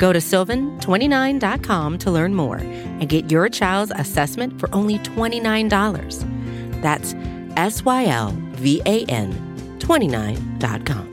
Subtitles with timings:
[0.00, 6.80] Go to sylvan29.com to learn more and get your child's assessment for only $29.
[6.80, 7.14] That's
[7.58, 9.30] S Y L V A N
[9.78, 11.10] 29.com.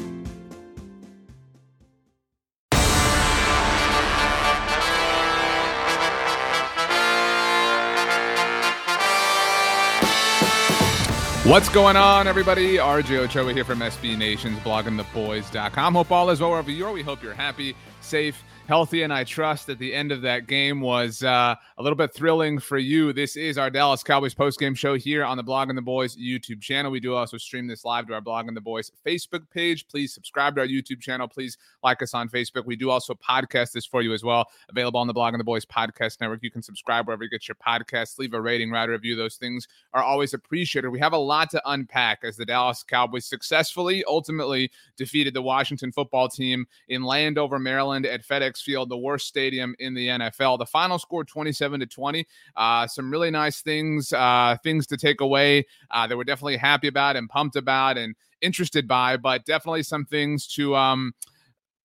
[11.44, 12.76] What's going on, everybody?
[12.76, 15.96] RJ Ochoa here from SB Nation's bloggingtheboys.com.
[15.96, 16.92] Hope all is well wherever you are.
[16.92, 20.82] We hope you're happy, safe, healthy, and I trust that the end of that game
[20.82, 23.14] was uh, a little bit thrilling for you.
[23.14, 26.92] This is our Dallas Cowboys postgame show here on the Blogging the Boys YouTube channel.
[26.92, 29.88] We do also stream this live to our Blogging the Boys Facebook page.
[29.88, 31.30] Please subscribe to our YouTube channel.
[31.30, 32.66] Please like us on Facebook.
[32.66, 35.66] We do also podcast this for you as well, available on the Blogging the Boys
[35.66, 36.44] podcast network.
[36.44, 38.20] You can subscribe wherever you get your podcasts.
[38.20, 39.16] Leave a rating, write a review.
[39.16, 40.90] Those things are always appreciated.
[40.90, 45.94] We have a lot to unpack as the Dallas Cowboys successfully, ultimately defeated the Washington
[45.94, 50.60] football team in Landover, Maryland at FedEx Field, the worst stadium in the NFL.
[50.60, 52.28] The final score 27 to 20.
[52.56, 55.66] Uh, some really nice things, uh, things to take away.
[55.92, 60.06] Uh, that we're definitely happy about and pumped about and interested by, but definitely some
[60.06, 61.14] things to um,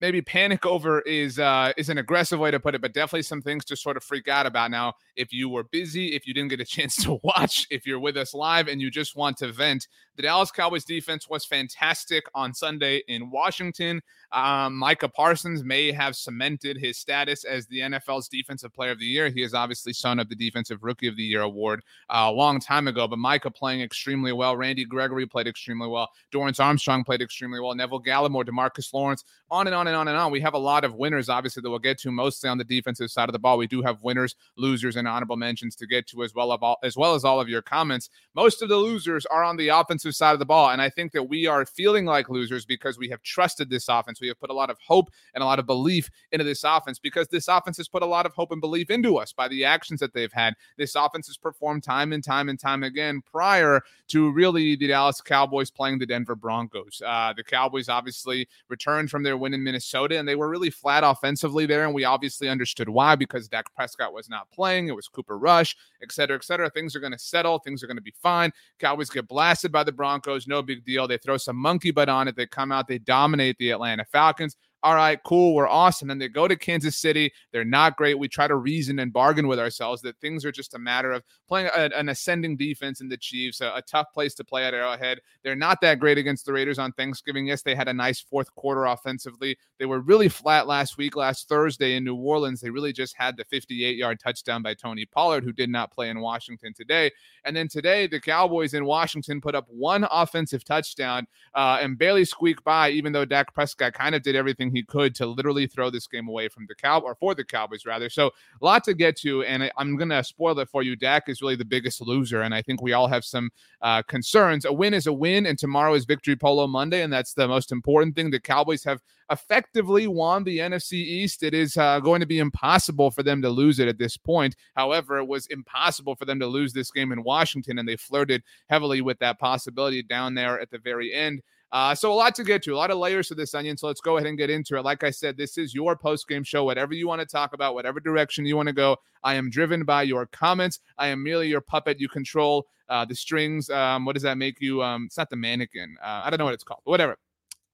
[0.03, 3.41] maybe panic over is uh, is an aggressive way to put it, but definitely some
[3.41, 4.69] things to sort of freak out about.
[4.69, 8.01] Now, if you were busy, if you didn't get a chance to watch, if you're
[8.01, 9.87] with us live and you just want to vent,
[10.17, 14.01] the Dallas Cowboys defense was fantastic on Sunday in Washington.
[14.33, 19.05] Um, Micah Parsons may have cemented his status as the NFL's Defensive Player of the
[19.05, 19.29] Year.
[19.29, 22.59] He is obviously son of the Defensive Rookie of the Year award uh, a long
[22.59, 24.57] time ago, but Micah playing extremely well.
[24.57, 26.09] Randy Gregory played extremely well.
[26.33, 27.75] Dorance Armstrong played extremely well.
[27.75, 30.31] Neville Gallimore, Demarcus Lawrence, on and on and on and on.
[30.31, 33.11] We have a lot of winners, obviously, that we'll get to mostly on the defensive
[33.11, 33.59] side of the ball.
[33.59, 36.97] We do have winners, losers, and honorable mentions to get to as well, all, as
[36.97, 38.09] well as all of your comments.
[38.33, 41.11] Most of the losers are on the offensive side of the ball, and I think
[41.11, 44.19] that we are feeling like losers because we have trusted this offense.
[44.23, 46.97] We have put a lot of hope and a lot of belief into this offense
[46.97, 49.65] because this offense has put a lot of hope and belief into us by the
[49.65, 50.55] actions that they've had.
[50.77, 55.21] This offense has performed time and time and time again prior to really the Dallas
[55.21, 57.01] Cowboys playing the Denver Broncos.
[57.05, 61.03] Uh, the Cowboys obviously returned from their win in Minnesota, and they were really flat
[61.03, 61.85] offensively there.
[61.85, 64.87] And we obviously understood why because Dak Prescott was not playing.
[64.87, 66.69] It was Cooper Rush, et cetera, et cetera.
[66.69, 67.59] Things are going to settle.
[67.59, 68.51] Things are going to be fine.
[68.79, 70.47] Cowboys get blasted by the Broncos.
[70.47, 71.07] No big deal.
[71.07, 72.35] They throw some monkey butt on it.
[72.35, 72.87] They come out.
[72.87, 76.09] They dominate the Atlanta Falcons all right, cool, we're awesome.
[76.09, 77.31] And they go to Kansas City.
[77.53, 78.19] They're not great.
[78.19, 81.23] We try to reason and bargain with ourselves that things are just a matter of
[81.47, 84.73] playing a, an ascending defense in the Chiefs, a, a, tough place to play at
[84.73, 85.21] Arrowhead.
[85.41, 87.47] They're not that great against the Raiders on Thanksgiving.
[87.47, 89.57] Yes, they had a nice fourth quarter offensively.
[89.79, 92.59] They were really flat last week, last Thursday in New Orleans.
[92.59, 96.09] They really just had the 58 yard touchdown by Tony Pollard, who did not play
[96.09, 97.09] in Washington today.
[97.45, 102.25] And then today, the Cowboys in Washington put up one offensive touchdown uh, and barely
[102.25, 105.89] squeaked by, even though Dak Prescott kind of did everything he could to literally throw
[105.89, 108.09] this game away from the Cow or for the Cowboys rather.
[108.09, 110.95] So a lot to get to, and I'm gonna spoil it for you.
[110.95, 113.49] Dak is really the biggest loser, and I think we all have some
[113.81, 114.65] uh, concerns.
[114.65, 117.71] A win is a win, and tomorrow is Victory Polo Monday, and that's the most
[117.71, 118.31] important thing.
[118.31, 119.01] The Cowboys have
[119.31, 121.43] effectively won the NFC East.
[121.43, 124.55] It is uh, going to be impossible for them to lose it at this point.
[124.75, 128.43] However, it was impossible for them to lose this game in Washington, and they flirted
[128.69, 131.41] heavily with that possibility down there at the very end.
[131.73, 133.75] Uh, so a lot to get to, a lot of layers to this onion.
[133.75, 134.85] So let's go ahead and get into it.
[134.85, 136.63] Like I said, this is your post game show.
[136.63, 139.83] Whatever you want to talk about, whatever direction you want to go, I am driven
[139.83, 140.79] by your comments.
[140.99, 141.99] I am merely your puppet.
[141.99, 143.71] You control uh, the strings.
[143.71, 144.83] Um, what does that make you?
[144.83, 145.95] Um, it's not the mannequin.
[145.99, 146.81] Uh, I don't know what it's called.
[146.83, 147.17] Whatever.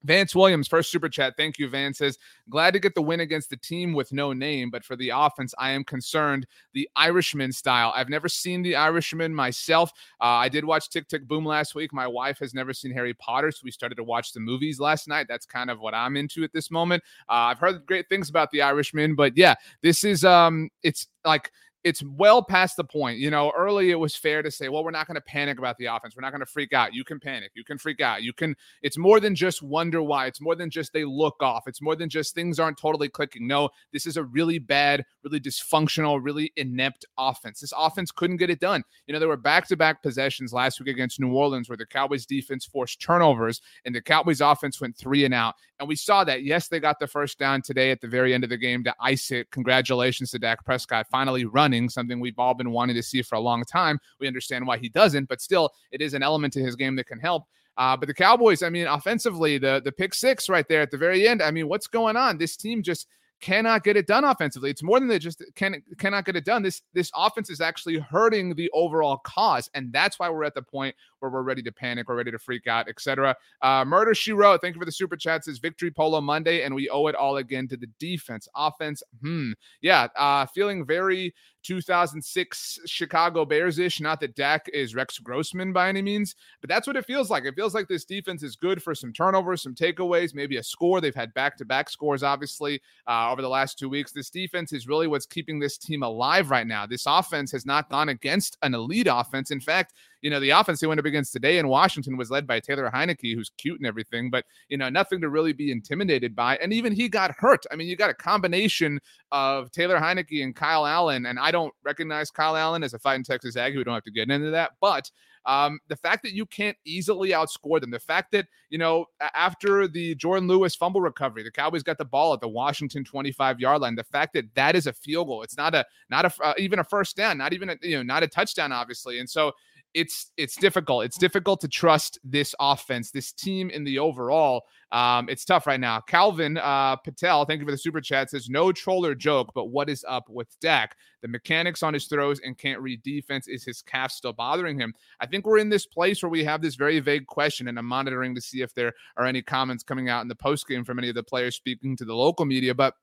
[0.03, 1.35] Vance Williams, first super chat.
[1.35, 2.17] Thank you, Vance says,
[2.49, 5.53] glad to get the win against the team with no name, but for the offense,
[5.57, 7.91] I am concerned the Irishman style.
[7.95, 9.91] I've never seen the Irishman myself.
[10.21, 11.93] Uh, I did watch Tick Tick Boom last week.
[11.93, 15.07] My wife has never seen Harry Potter, so we started to watch the movies last
[15.07, 15.27] night.
[15.27, 17.03] That's kind of what I'm into at this moment.
[17.27, 21.51] Uh, I've heard great things about the Irishman, but yeah, this is um, it's like
[21.89, 23.17] it's well past the point.
[23.17, 25.75] You know, early it was fair to say, well, we're not going to panic about
[25.79, 26.15] the offense.
[26.15, 26.93] We're not going to freak out.
[26.93, 27.49] You can panic.
[27.55, 28.21] You can freak out.
[28.21, 30.27] You can, it's more than just wonder why.
[30.27, 31.63] It's more than just they look off.
[31.65, 33.47] It's more than just things aren't totally clicking.
[33.47, 37.59] No, this is a really bad, really dysfunctional, really inept offense.
[37.59, 38.83] This offense couldn't get it done.
[39.07, 41.87] You know, there were back to back possessions last week against New Orleans where the
[41.87, 45.55] Cowboys defense forced turnovers and the Cowboys offense went three and out.
[45.79, 46.43] And we saw that.
[46.43, 48.93] Yes, they got the first down today at the very end of the game to
[48.99, 49.49] ice it.
[49.49, 53.39] Congratulations to Dak Prescott finally running something we've all been wanting to see for a
[53.39, 53.99] long time.
[54.19, 57.07] We understand why he doesn't, but still, it is an element to his game that
[57.07, 57.43] can help.
[57.77, 60.97] Uh, but the Cowboys, I mean, offensively, the the pick six right there at the
[60.97, 61.41] very end.
[61.41, 62.37] I mean, what's going on?
[62.37, 63.07] This team just
[63.41, 64.69] cannot get it done offensively.
[64.69, 66.61] It's more than they just can cannot get it done.
[66.61, 70.61] This this offense is actually hurting the overall cause, and that's why we're at the
[70.61, 73.35] point where we're ready to panic, we're ready to freak out, etc.
[73.61, 75.47] Uh, Murder She Wrote, thank you for the super chats.
[75.47, 79.03] Is Victory Polo Monday, and we owe it all again to the defense, offense.
[79.21, 79.51] Hmm,
[79.81, 81.33] yeah, uh, feeling very
[81.63, 83.99] 2006 Chicago Bears ish.
[83.99, 87.45] Not that Dak is Rex Grossman by any means, but that's what it feels like.
[87.45, 91.01] It feels like this defense is good for some turnovers, some takeaways, maybe a score.
[91.01, 94.11] They've had back to back scores, obviously, uh, over the last two weeks.
[94.11, 96.85] This defense is really what's keeping this team alive right now.
[96.85, 99.51] This offense has not gone against an elite offense.
[99.51, 102.45] In fact, you know, the offense they went up against today in Washington was led
[102.45, 106.35] by Taylor Heinicke, who's cute and everything, but, you know, nothing to really be intimidated
[106.35, 106.57] by.
[106.57, 107.65] And even he got hurt.
[107.71, 108.99] I mean, you got a combination
[109.31, 111.25] of Taylor Heinicke and Kyle Allen.
[111.25, 113.77] And I don't recognize Kyle Allen as a fighting Texas Aggie.
[113.77, 114.71] We don't have to get into that.
[114.81, 115.09] But
[115.45, 119.87] um, the fact that you can't easily outscore them, the fact that, you know, after
[119.87, 123.81] the Jourdan Lewis fumble recovery, the Cowboys got the ball at the Washington 25 yard
[123.81, 123.95] line.
[123.95, 126.79] The fact that that is a field goal, it's not a, not a, uh, even
[126.79, 129.19] a first down, not even a, you know, not a touchdown, obviously.
[129.19, 129.53] And so
[129.93, 131.05] it's it's difficult.
[131.05, 134.63] It's difficult to trust this offense, this team in the overall.
[134.91, 136.01] Um, it's tough right now.
[136.01, 138.29] Calvin uh, Patel, thank you for the super chat.
[138.29, 140.95] Says no troll or joke, but what is up with Dak?
[141.21, 143.47] The mechanics on his throws and can't read defense.
[143.47, 144.93] Is his calf still bothering him?
[145.19, 147.85] I think we're in this place where we have this very vague question, and I'm
[147.85, 150.99] monitoring to see if there are any comments coming out in the post game from
[150.99, 152.93] any of the players speaking to the local media, but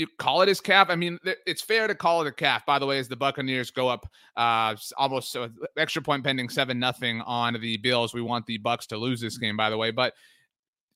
[0.00, 0.88] you call it his calf.
[0.88, 2.64] I mean, it's fair to call it a calf.
[2.64, 6.78] By the way, as the Buccaneers go up uh, almost uh, extra point pending seven
[6.78, 9.58] nothing on the Bills, we want the Bucks to lose this game.
[9.58, 10.14] By the way, but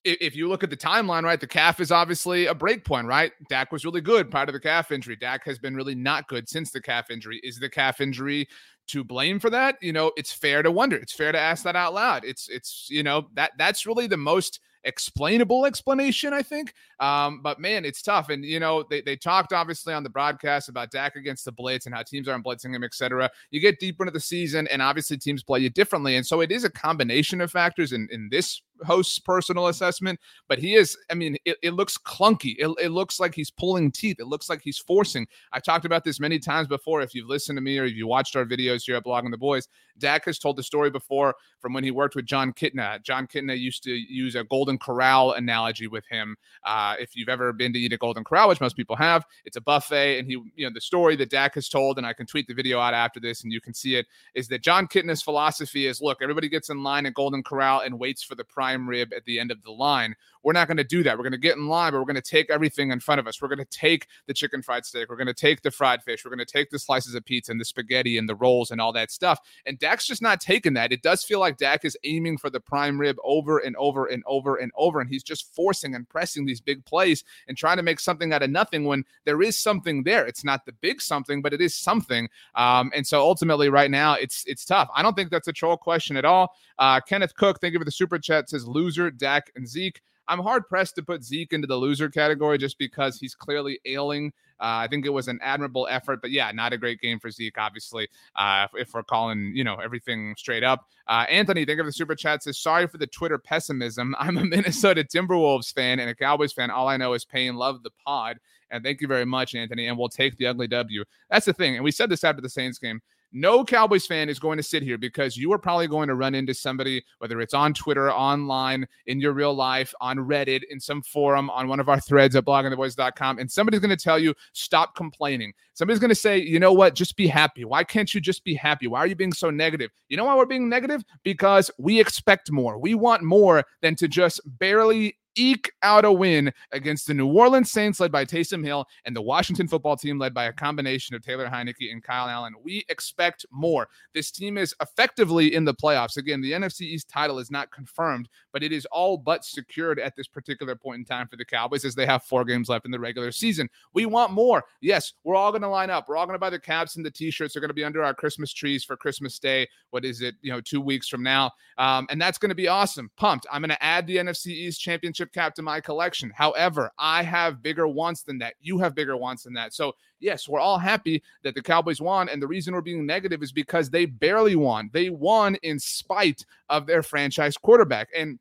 [0.03, 3.31] if you look at the timeline, right, the calf is obviously a break point, right?
[3.49, 5.15] Dak was really good prior to the calf injury.
[5.15, 7.39] Dak has been really not good since the calf injury.
[7.43, 8.47] Is the calf injury
[8.87, 9.77] to blame for that?
[9.81, 10.97] You know, it's fair to wonder.
[10.97, 12.25] It's fair to ask that out loud.
[12.25, 16.73] It's it's you know that that's really the most explainable explanation, I think.
[16.99, 18.29] Um, but man, it's tough.
[18.29, 21.85] And you know, they, they talked obviously on the broadcast about Dak against the blitz
[21.85, 23.29] and how teams aren't blitzing him, etc.
[23.51, 26.15] You get deeper into the season, and obviously teams play you differently.
[26.15, 30.59] And so it is a combination of factors in, in this host's personal assessment, but
[30.59, 32.55] he is, I mean, it, it looks clunky.
[32.57, 34.17] It, it, looks like he's pulling teeth.
[34.19, 35.27] It looks like he's forcing.
[35.51, 37.01] I talked about this many times before.
[37.01, 39.37] If you've listened to me or if you watched our videos here at Blogging the
[39.37, 43.01] Boys, Dak has told the story before from when he worked with Jon Kitna.
[43.03, 46.35] Jon Kitna used to use a Golden Corral analogy with him.
[46.63, 49.57] Uh, if you've ever been to eat a Golden Corral, which most people have, it's
[49.57, 50.19] a buffet.
[50.19, 52.53] And he, you know, the story that Dak has told, and I can tweet the
[52.53, 56.01] video out after this and you can see it, is that Jon Kitna's philosophy is
[56.01, 59.25] look, everybody gets in line at Golden Corral and waits for the prime rib at
[59.25, 60.15] the end of the line.
[60.45, 61.17] We're not going to do that.
[61.17, 63.25] We're going to get in line, but we're going to take everything in front of
[63.25, 63.41] us.
[63.41, 65.09] We're going to take the chicken fried steak.
[65.09, 66.23] We're going to take the fried fish.
[66.23, 68.79] We're going to take the slices of pizza and the spaghetti and the rolls and
[68.79, 69.39] all that stuff.
[69.65, 70.91] And Dak's just not taking that.
[70.91, 74.23] It does feel like Dak is aiming for the prime rib over and over and
[74.27, 75.01] over and over.
[75.01, 78.43] And he's just forcing and pressing these big plays and trying to make something out
[78.43, 80.27] of nothing when there is something there.
[80.27, 82.29] It's not the big something, but it is something.
[82.53, 84.89] Um, and so ultimately, right now, it's it's tough.
[84.93, 86.53] I don't think that's a troll question at all.
[86.77, 88.49] Uh, Kenneth Cook, thank you for the super chat.
[88.49, 90.01] Says loser, Dak and Zeke.
[90.27, 94.33] I'm hard pressed to put Zeke into the loser category just because he's clearly ailing.
[94.59, 97.29] Uh, I think it was an admirable effort, but yeah, not a great game for
[97.29, 98.07] Zeke, obviously,
[98.37, 100.87] uh, if, if, we're calling, you know, everything straight up.
[101.07, 104.15] Uh, Anthony, think of the super chat says, sorry for the Twitter pessimism.
[104.19, 106.71] I'm a Minnesota Timberwolves fan and a Cowboys fan.
[106.71, 107.55] All I know is pain.
[107.55, 108.37] Love the pod.
[108.71, 109.87] And thank you very much, Anthony.
[109.87, 111.03] And we'll take the ugly W.
[111.29, 111.75] That's the thing.
[111.75, 113.01] And we said this after the Saints game
[113.35, 116.33] no Cowboys fan is going to sit here because you are probably going to run
[116.33, 121.01] into somebody, whether it's on Twitter, online, in your real life, on Reddit, in some
[121.01, 124.95] forum, on one of our threads at bloggingtheboys.com, and somebody's going to tell you, stop
[124.95, 125.53] complaining.
[125.73, 127.65] Somebody's going to say, you know what, just be happy.
[127.65, 128.87] Why can't you just be happy?
[128.87, 129.91] Why are you being so negative?
[130.07, 131.03] You know why we're being negative?
[131.23, 132.79] Because we expect more.
[132.79, 137.71] We want more than to just barely eke out a win against the New Orleans
[137.71, 141.21] Saints, led by Taysom Hill, and the Washington football team, led by a combination of
[141.21, 142.53] Taylor Heinicke and Kyle Allen.
[142.63, 143.87] We expect more.
[144.13, 146.17] This team is effectively in the playoffs.
[146.17, 150.15] Again, the NFC East title is not confirmed, but it is all but secured at
[150.15, 152.91] this particular point in time for the Cowboys as they have four games left in
[152.91, 153.69] the regular season.
[153.93, 154.63] We want more.
[154.81, 156.07] Yes, we're all going to line up.
[156.07, 157.53] We're all going to buy the caps and the t-shirts.
[157.53, 159.67] They're going to be under our Christmas trees for Christmas Day.
[159.91, 160.35] What is it?
[160.41, 161.51] You know, two weeks from now.
[161.77, 163.11] Um, and that's going to be awesome.
[163.17, 163.45] Pumped.
[163.51, 166.31] I'm going to add the NFC East championship championship cap to my collection.
[166.35, 168.55] However, I have bigger wants than that.
[168.61, 169.73] You have bigger wants than that.
[169.73, 172.29] So, yes, we're all happy that the Cowboys won.
[172.29, 174.89] And the reason we're being negative is because they barely won.
[174.93, 178.09] They won in spite of their franchise quarterback.
[178.15, 178.39] And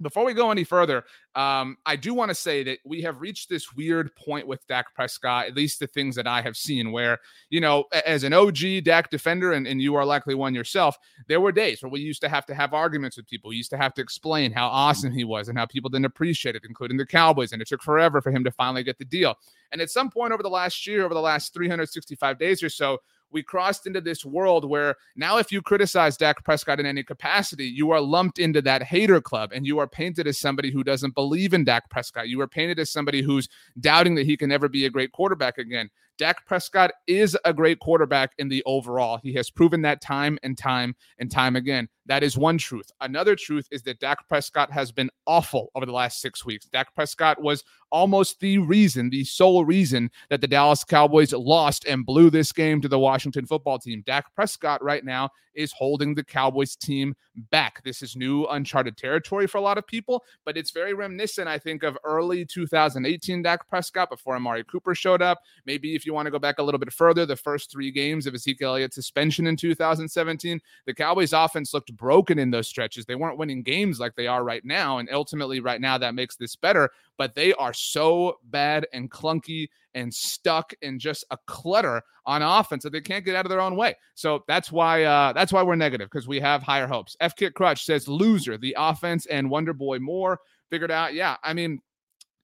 [0.00, 3.48] before we go any further, um, I do want to say that we have reached
[3.48, 7.18] this weird point with Dak Prescott, at least the things that I have seen, where,
[7.50, 10.96] you know, as an OG Dak defender, and, and you are likely one yourself,
[11.28, 13.50] there were days where we used to have to have arguments with people.
[13.50, 16.56] We used to have to explain how awesome he was and how people didn't appreciate
[16.56, 17.52] it, including the Cowboys.
[17.52, 19.36] And it took forever for him to finally get the deal.
[19.72, 22.98] And at some point over the last year, over the last 365 days or so,
[23.30, 27.66] we crossed into this world where now if you criticize Dak Prescott in any capacity,
[27.66, 31.14] you are lumped into that hater club and you are painted as somebody who doesn't
[31.14, 32.28] believe in Dak Prescott.
[32.28, 33.48] You are painted as somebody who's
[33.80, 35.90] doubting that he can ever be a great quarterback again.
[36.18, 39.20] Dak Prescott is a great quarterback in the overall.
[39.22, 41.88] He has proven that time and time and time again.
[42.06, 42.90] That is one truth.
[43.00, 46.66] Another truth is that Dak Prescott has been awful over the last six weeks.
[46.66, 52.04] Dak Prescott was almost the reason, the sole reason that the Dallas Cowboys lost and
[52.04, 54.02] blew this game to the Washington football team.
[54.06, 57.14] Dak Prescott right now is holding the Cowboys team
[57.50, 57.82] back.
[57.84, 61.58] This is new uncharted territory for a lot of people, but it's very reminiscent, I
[61.58, 65.42] think, of early 2018 Dak Prescott before Amari Cooper showed up.
[65.66, 68.26] Maybe if you want to go back a little bit further, the first three games
[68.26, 73.04] of Ezekiel Elliott's suspension in 2017, the Cowboys offense looked broken in those stretches.
[73.04, 74.98] They weren't winning games like they are right now.
[74.98, 76.90] And ultimately, right now, that makes this better.
[77.16, 82.82] But they are so bad and clunky and stuck in just a clutter on offense
[82.82, 83.96] that they can't get out of their own way.
[84.14, 87.16] So that's why uh, that's why we're negative because we have higher hopes.
[87.20, 88.56] F Kit Crutch says loser.
[88.58, 91.14] The offense and Wonder Boy Moore figured out.
[91.14, 91.80] Yeah, I mean,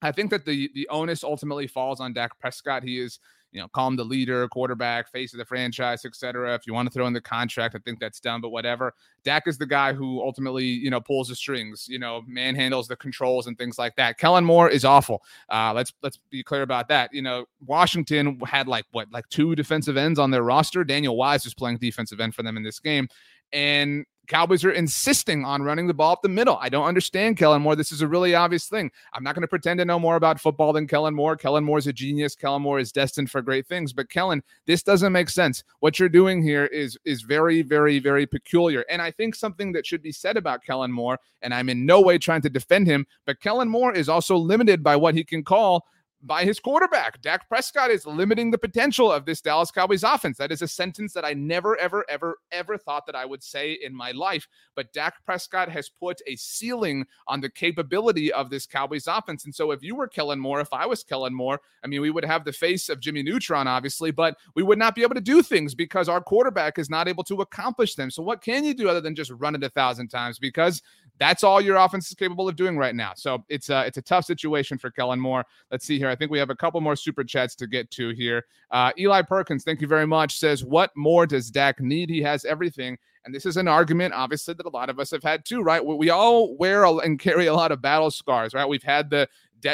[0.01, 2.83] I think that the the onus ultimately falls on Dak Prescott.
[2.83, 3.19] He is
[3.55, 6.53] you know, call him the leader, quarterback, face of the franchise, etc.
[6.53, 8.93] If you want to throw in the contract, I think that's done, but whatever.
[9.23, 12.97] Dak is the guy who ultimately, you know, pulls the strings, you know, manhandles the
[12.97, 14.17] controls and things like that.
[14.17, 15.23] Kellen Moore is awful.
[15.47, 17.13] Uh, let's let's be clear about that.
[17.13, 20.83] You know, Washington had like what, like two defensive ends on their roster.
[20.83, 23.07] Daniel Wise was playing defensive end for them in this game.
[23.53, 26.57] And Cowboys are insisting on running the ball up the middle.
[26.61, 27.75] I don't understand Kellen Moore.
[27.75, 28.91] This is a really obvious thing.
[29.13, 31.35] I'm not going to pretend to know more about football than Kellen Moore.
[31.35, 32.35] Kellen Moore is a genius.
[32.35, 33.93] Kellen Moore is destined for great things.
[33.93, 35.63] But Kellen, this doesn't make sense.
[35.79, 38.85] What you're doing here is is very, very, very peculiar.
[38.89, 42.01] And I think something that should be said about Kellen Moore, and I'm in no
[42.01, 45.43] way trying to defend him, but Kellen Moore is also limited by what he can
[45.43, 45.85] call
[46.25, 47.21] by his quarterback.
[47.21, 50.37] Dak Prescott is limiting the potential of this Dallas Cowboys offense.
[50.37, 53.73] That is a sentence that I never, ever, ever, ever thought that I would say
[53.73, 54.47] in my life.
[54.75, 59.45] But Dak Prescott has put a ceiling on the capability of this Cowboys offense.
[59.45, 62.09] And so if you were Kellen Moore, if I was Kellen Moore, I mean, we
[62.09, 65.21] would have the face of Jimmy Neutron, obviously, but we would not be able to
[65.21, 68.09] do things because our quarterback is not able to accomplish them.
[68.09, 70.39] So what can you do other than just run it a thousand times?
[70.39, 70.81] Because
[71.19, 73.13] that's all your offense is capable of doing right now.
[73.15, 75.45] So it's a, it's a tough situation for Kellen Moore.
[75.71, 76.14] Let's see here.
[76.15, 78.45] I think we have a couple more super chats to get to here.
[78.71, 82.09] Uh, Eli Perkins, thank you very much, says, What more does Dak need?
[82.09, 82.97] He has everything.
[83.25, 85.83] And this is an argument, obviously, that a lot of us have had too, right?
[85.85, 88.69] We, all wear and carry a lot of battle scars, right?
[88.69, 89.27] We've had the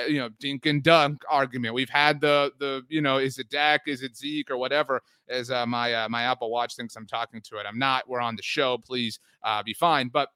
[0.07, 1.75] you know dink and dunk argument.
[1.75, 5.03] We've had the the you know is it Dak, is it Zeke or whatever.
[5.29, 8.07] As uh, my uh, my Apple Watch thinks I'm talking to it, I'm not.
[8.09, 8.77] We're on the show.
[8.77, 10.07] Please uh, be fine.
[10.07, 10.29] But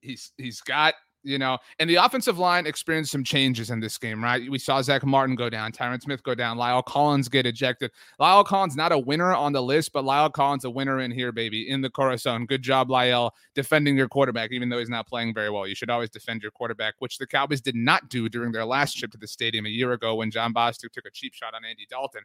[0.00, 4.22] he's he's got you know, and the offensive line experienced some changes in this game,
[4.22, 4.50] right?
[4.50, 7.90] We saw Zack Martin go down, Tyron Smith go down, La'el Collins get ejected.
[8.20, 11.32] La'el Collins not a winner on the list, but La'el Collins a winner in here,
[11.32, 12.46] baby, in the Corazon.
[12.46, 15.66] Good job, La'el, defending your quarterback, even though he's not playing very well.
[15.66, 18.94] You should always defend your quarterback, which the Cowboys did not do during their last
[18.94, 21.64] trip to the stadium a year ago when Jon Bostic took a cheap shot on
[21.64, 22.22] Andy Dalton.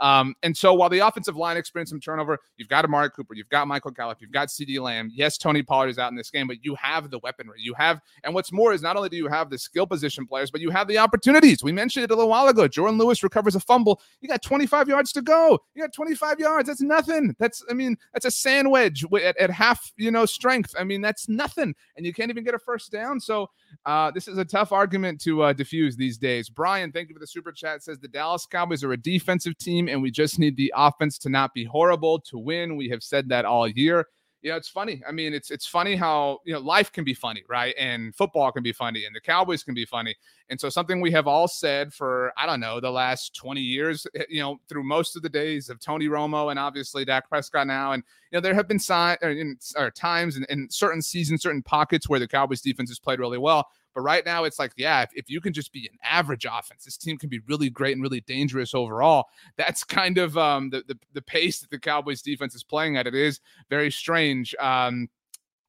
[0.00, 3.50] Um, and so while the offensive line experienced some turnover, you've got Amari Cooper, you've
[3.50, 5.10] got Michael Gallup, you've got CeeDee Lamb.
[5.12, 7.58] Yes, Tony Pollard is out in this game, but you have the weaponry.
[7.60, 10.50] You have, and what's more is not only do you have the skill position players,
[10.50, 11.62] but you have the opportunities.
[11.62, 12.66] We mentioned it a little while ago.
[12.66, 14.00] Jourdan Lewis recovers a fumble.
[14.22, 15.58] You got 25 yards to go.
[15.74, 16.66] You got 25 yards.
[16.66, 17.36] That's nothing.
[17.38, 20.74] That's, I mean, that's a sandwich at, at half, you know, strength.
[20.78, 21.74] I mean, that's nothing.
[21.98, 23.20] And you can't even get a first down.
[23.20, 23.50] So
[23.84, 26.48] uh, this is a tough argument to uh, diffuse these days.
[26.48, 27.82] Brian, thank you for the super chat.
[27.82, 31.28] Says the Dallas Cowboys are a defensive team, and we just need the offense to
[31.28, 32.76] not be horrible to win.
[32.76, 34.06] We have said that all year
[34.42, 35.02] you know, it's funny.
[35.06, 37.74] I mean, it's it's funny how you know life can be funny, right?
[37.78, 40.16] And football can be funny, and the Cowboys can be funny.
[40.48, 44.06] And so something we have all said for I don't know the last twenty years,
[44.14, 47.66] eh, you know, through most of the days of Tony Romo and obviously Dak Prescott
[47.66, 51.42] now, and you know there have been sign, or, in, or times in certain seasons,
[51.42, 53.68] certain pockets where the Cowboys defense has played really well.
[53.94, 56.84] But right now, it's like, yeah, if, if you can just be an average offense,
[56.84, 59.26] this team can be really great and really dangerous overall.
[59.56, 63.06] That's kind of um, the, the, the pace that the Cowboys defense is playing at.
[63.06, 64.54] It is very strange.
[64.60, 65.08] Um,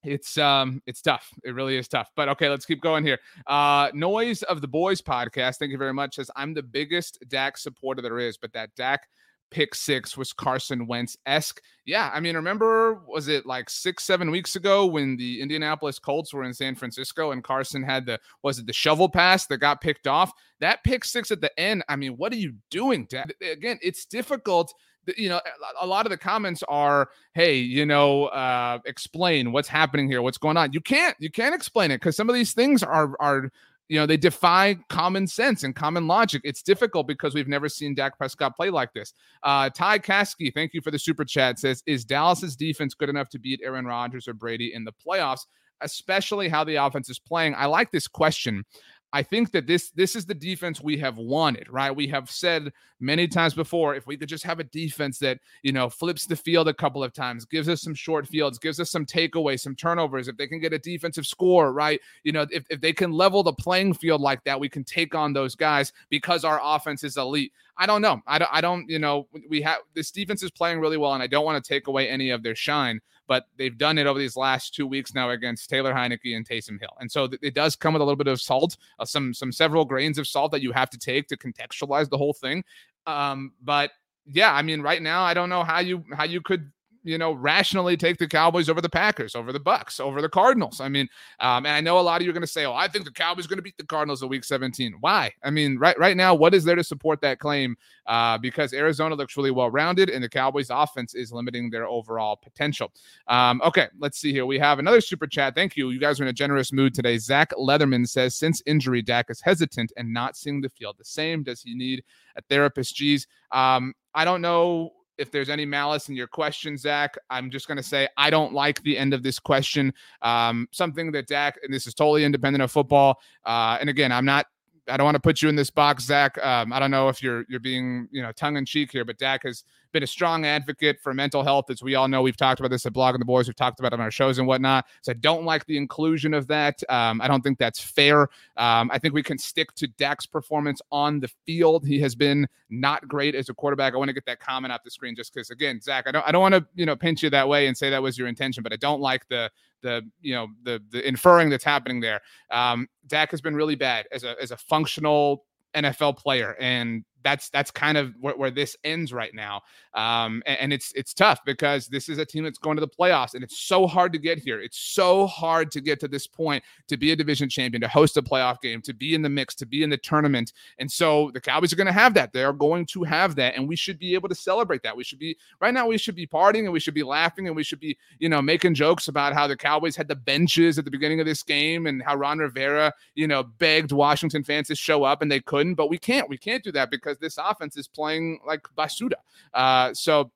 [0.03, 3.89] it's um it's tough it really is tough but okay let's keep going here uh
[3.93, 8.01] noise of the boys podcast thank you very much says i'm the biggest dak supporter
[8.01, 9.07] there is but that dak
[9.51, 11.61] pick six was Carson Wentz esque.
[11.85, 16.33] Yeah, I mean, remember, was it like six, seven weeks ago when the Indianapolis Colts
[16.33, 19.81] were in San Francisco and Carson had the, was it the shovel pass that got
[19.81, 20.31] picked off?
[20.59, 23.33] That pick six at the end, I mean, what are you doing, Dad?
[23.41, 24.73] Again, it's difficult
[25.17, 25.41] you know
[25.79, 30.37] a lot of the comments are hey you know uh explain what's happening here what's
[30.37, 33.51] going on you can't you can't explain it because some of these things are are
[33.91, 36.41] you know, they defy common sense and common logic.
[36.45, 39.13] It's difficult because we've never seen Dak Prescott play like this.
[39.43, 43.27] Uh, Ty Kasky, thank you for the super chat, says, Is Dallas's defense good enough
[43.31, 45.41] to beat Aaron Rodgers or Brady in the playoffs?
[45.81, 47.53] Especially how the offense is playing.
[47.53, 48.63] I like this question.
[49.13, 51.93] I think that this this is the defense we have wanted, right?
[51.93, 55.73] We have said many times before, if we could just have a defense that you
[55.73, 58.89] know flips the field a couple of times, gives us some short fields, gives us
[58.89, 61.99] some takeaways, some turnovers, if they can get a defensive score, right?
[62.23, 65.13] You know, if, if they can level the playing field like that, we can take
[65.13, 67.51] on those guys because our offense is elite.
[67.77, 68.21] I don't know.
[68.27, 71.23] I don't, I don't, you know, we have this defense is playing really well, and
[71.23, 73.01] I don't want to take away any of their shine
[73.31, 76.77] but they've done it over these last two weeks now against Taylor Heinicke and Taysom
[76.77, 76.97] Hill.
[76.99, 79.85] And so it does come with a little bit of salt, uh, some some several
[79.85, 82.61] grains of salt that you have to take to contextualize the whole thing.
[83.07, 83.91] Um, but
[84.25, 87.31] yeah, I mean, right now I don't know how you how you could you know,
[87.31, 90.79] rationally take the Cowboys over the Packers, over the Bucks, over the Cardinals.
[90.79, 91.07] I mean,
[91.39, 93.05] um, and I know a lot of you are going to say, "Oh, I think
[93.05, 95.31] the Cowboys are going to beat the Cardinals in Week 17." Why?
[95.43, 97.75] I mean, right right now, what is there to support that claim?
[98.07, 102.35] Uh, because Arizona looks really well rounded, and the Cowboys' offense is limiting their overall
[102.35, 102.91] potential.
[103.27, 104.45] Um, okay, let's see here.
[104.45, 105.55] We have another super chat.
[105.55, 105.89] Thank you.
[105.89, 107.17] You guys are in a generous mood today.
[107.17, 111.43] Zach Leatherman says, since injury, Dak is hesitant and not seeing the field the same.
[111.43, 112.03] Does he need
[112.35, 112.95] a therapist?
[112.95, 117.67] Geez, um, I don't know if there's any malice in your question, Zach, I'm just
[117.67, 119.93] going to say I don't like the end of this question.
[120.21, 123.19] Um, something that Dak, and this is totally independent of football.
[123.45, 124.47] Uh, and again, I'm not
[124.87, 126.43] I don't want to put you in this box, Zach.
[126.43, 129.17] Um, I don't know if you're you're being you know tongue in cheek here, but
[129.17, 132.21] Dak has been a strong advocate for mental health, as we all know.
[132.21, 133.47] We've talked about this at Blogging the Boys.
[133.47, 134.85] We've talked about it on our shows and whatnot.
[135.01, 136.81] So I don't like the inclusion of that.
[136.89, 138.29] Um, I don't think that's fair.
[138.57, 141.85] Um, I think we can stick to Dak's performance on the field.
[141.85, 143.93] He has been not great as a quarterback.
[143.93, 146.27] I want to get that comment off the screen just because, again, Zach, I don't
[146.27, 148.27] I don't want to you know pinch you that way and say that was your
[148.27, 152.21] intention, but I don't like the the you know the the inferring that's happening there.
[152.49, 157.49] Um, Dak has been really bad as a as a functional NFL player, and that's
[157.49, 159.61] that's kind of where, where this ends right now.
[159.93, 162.87] Um, and, and, it's it's tough because this is a team that's going to the
[162.87, 164.61] playoffs, and it's so hard to get here.
[164.61, 168.15] It's so hard to get to this point to be a division champion, to host
[168.15, 170.53] a playoff game, to be in the mix, to be in the tournament.
[170.79, 172.31] And so the Cowboys are going to have that.
[172.31, 174.95] They're going to have that, and we should be able to celebrate that.
[174.95, 175.87] We should be right now.
[175.87, 178.41] We should be partying, and we should be laughing, and we should be you know
[178.41, 181.85] making jokes about how the Cowboys had the benches at the beginning of this game,
[181.85, 185.75] and how Ron Rivera you know begged Washington fans to show up, and they couldn't.
[185.75, 186.29] But we can't.
[186.29, 189.13] We can't do that because this offense is playing like Basuda.
[189.53, 190.31] Uh, so,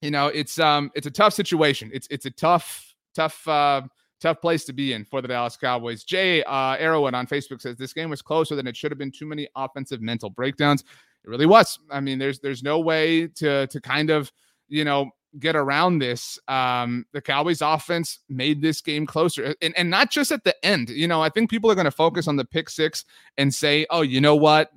[0.00, 1.90] you know, it's um, it's a tough situation.
[1.92, 3.82] It's it's a tough, tough, uh,
[4.20, 6.04] tough place to be in for the Dallas Cowboys.
[6.04, 9.12] Jay uh, Arrowwood on Facebook says this game was closer than it should have been.
[9.12, 10.82] Too many offensive mental breakdowns.
[10.82, 11.78] It really was.
[11.90, 14.30] I mean, there's there's no way to to kind of
[14.68, 16.38] you know get around this.
[16.48, 20.90] Um, the Cowboys offense made this game closer and, and not just at the end.
[20.90, 23.04] You know, I think people are going to focus on the pick six
[23.38, 24.72] and say, oh, you know what?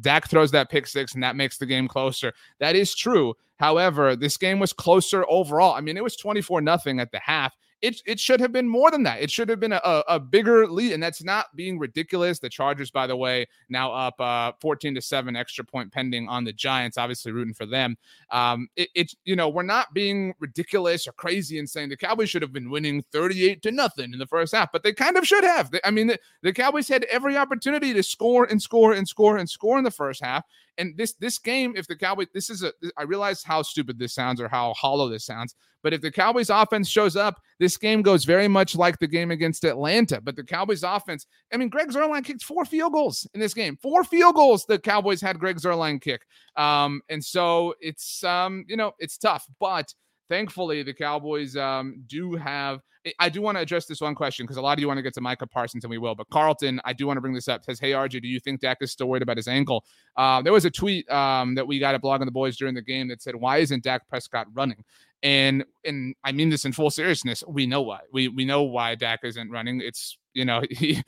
[0.00, 2.32] Dak throws that pick six and that makes the game closer.
[2.58, 3.34] That is true.
[3.56, 5.74] However, this game was closer overall.
[5.74, 8.90] I mean, it was 24 nothing at the half it, it should have been more
[8.90, 9.22] than that.
[9.22, 12.38] It should have been a, a, bigger lead, and that's not being ridiculous.
[12.38, 16.44] The Chargers, by the way, now up uh, 14 to 7, extra point pending on
[16.44, 17.96] the Giants, obviously rooting for them.
[18.30, 22.28] Um, it, it's, you know, we're not being ridiculous or crazy and saying the Cowboys
[22.28, 25.26] should have been winning 38 to nothing in the first half, but they kind of
[25.26, 25.74] should have.
[25.82, 29.48] I mean, the, the Cowboys had every opportunity to score and score and score and
[29.48, 30.44] score in the first half.
[30.78, 34.14] And this this game, if the Cowboys, this is a, I realize how stupid this
[34.14, 38.02] sounds or how hollow this sounds, but if the Cowboys offense shows up, this game
[38.02, 40.20] goes very much like the game against Atlanta.
[40.20, 43.78] But the Cowboys offense, I mean, Greg Zuerlein kicked four field goals in this game.
[43.80, 46.22] Four field goals the Cowboys had Greg Zuerlein kick.
[46.56, 49.92] Um, and so it's um, you know, it's tough, but
[50.30, 52.80] thankfully the Cowboys um, do have
[53.18, 55.02] I do want to address this one question because a lot of you want to
[55.02, 56.14] get to Micah Parsons, and we will.
[56.14, 57.64] But Carlton, I do want to bring this up.
[57.64, 59.84] Says, "Hey RJ, do you think Dak is still worried about his ankle?"
[60.16, 62.82] Uh, there was a tweet um, that we got at on the Boys during the
[62.82, 64.84] game that said, "Why isn't Dak Prescott running?"
[65.22, 67.42] And and I mean this in full seriousness.
[67.48, 68.00] We know why.
[68.12, 69.80] We we know why Dak isn't running.
[69.80, 71.02] It's you know he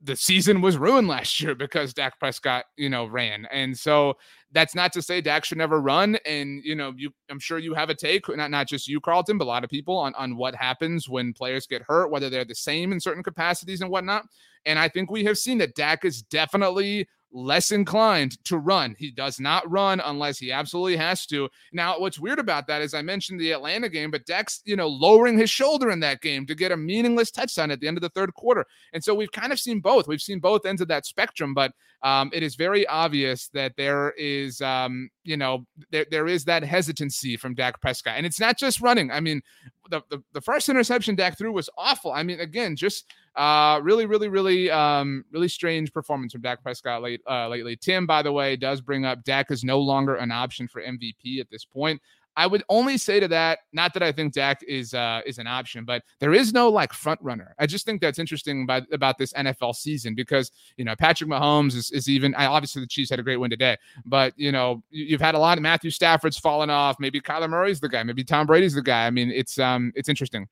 [0.00, 3.46] the season was ruined last year because Dak Prescott, you know, ran.
[3.52, 4.14] And so
[4.52, 6.16] that's not to say Dak should never run.
[6.26, 9.38] And, you know, you I'm sure you have a take, not not just you, Carlton,
[9.38, 12.44] but a lot of people on, on what happens when players get hurt, whether they're
[12.44, 14.24] the same in certain capacities and whatnot.
[14.64, 18.94] And I think we have seen that Dak is definitely less inclined to run.
[18.98, 21.48] He does not run unless he absolutely has to.
[21.72, 24.86] Now, what's weird about that is I mentioned the Atlanta game, but Dak's, you know,
[24.86, 28.02] lowering his shoulder in that game to get a meaningless touchdown at the end of
[28.02, 28.66] the third quarter.
[28.92, 30.06] And so we've kind of seen both.
[30.06, 34.10] We've seen both ends of that spectrum, but um, it is very obvious that there
[34.18, 38.14] is, um, you know, there, there is that hesitancy from Dak Prescott.
[38.16, 39.12] And it's not just running.
[39.12, 39.40] I mean,
[39.88, 42.12] the, the, the first interception Dak threw was awful.
[42.12, 47.02] I mean, again, just uh, really, really, really, um, really strange performance from Dak Prescott
[47.02, 47.76] late uh, lately.
[47.76, 51.40] Tim, by the way, does bring up Dak is no longer an option for MVP
[51.40, 52.02] at this point.
[52.36, 55.46] I would only say to that, not that I think Dak is uh, is an
[55.46, 57.54] option, but there is no like front runner.
[57.58, 61.74] I just think that's interesting about about this NFL season because you know Patrick Mahomes
[61.74, 65.20] is, is even obviously the Chiefs had a great win today, but you know you've
[65.20, 66.96] had a lot of Matthew Stafford's fallen off.
[66.98, 68.02] Maybe Kyler Murray's the guy.
[68.02, 69.06] Maybe Tom Brady's the guy.
[69.06, 70.48] I mean, it's um it's interesting.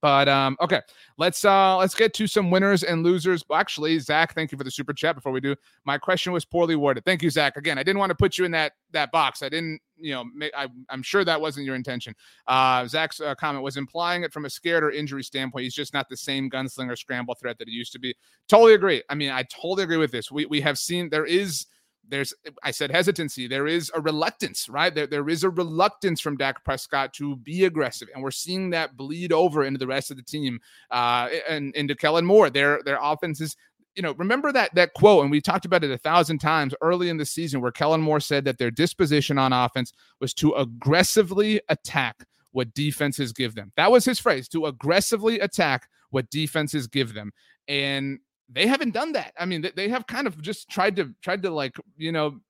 [0.00, 0.80] But um, okay,
[1.16, 3.42] let's uh let's get to some winners and losers.
[3.48, 5.14] Well, actually, Zach, thank you for the super chat.
[5.14, 7.04] Before we do, my question was poorly worded.
[7.04, 7.56] Thank you, Zach.
[7.56, 9.42] Again, I didn't want to put you in that that box.
[9.42, 10.24] I didn't, you know,
[10.56, 12.14] I, am sure that wasn't your intention.
[12.46, 15.64] Uh, Zach's uh, comment was implying it from a scared or injury standpoint.
[15.64, 18.14] He's just not the same gunslinger scramble threat that he used to be.
[18.48, 19.02] Totally agree.
[19.08, 20.30] I mean, I totally agree with this.
[20.30, 21.66] We we have seen there is
[22.08, 23.46] there's I said hesitancy.
[23.46, 24.94] There is a reluctance, right?
[24.94, 28.96] There, there is a reluctance from Dak Prescott to be aggressive, and we're seeing that
[28.96, 32.50] bleed over into the rest of the team uh, and into Kellen Moore.
[32.50, 33.56] Their their offenses.
[33.94, 37.08] You know, remember that that quote, and we talked about it a thousand times early
[37.08, 41.60] in the season, where Kellen Moore said that their disposition on offense was to aggressively
[41.68, 43.72] attack what defenses give them.
[43.76, 47.32] That was his phrase: to aggressively attack what defenses give them.
[47.68, 49.32] And they haven't done that.
[49.38, 52.40] I mean, they have kind of just tried to tried to like you know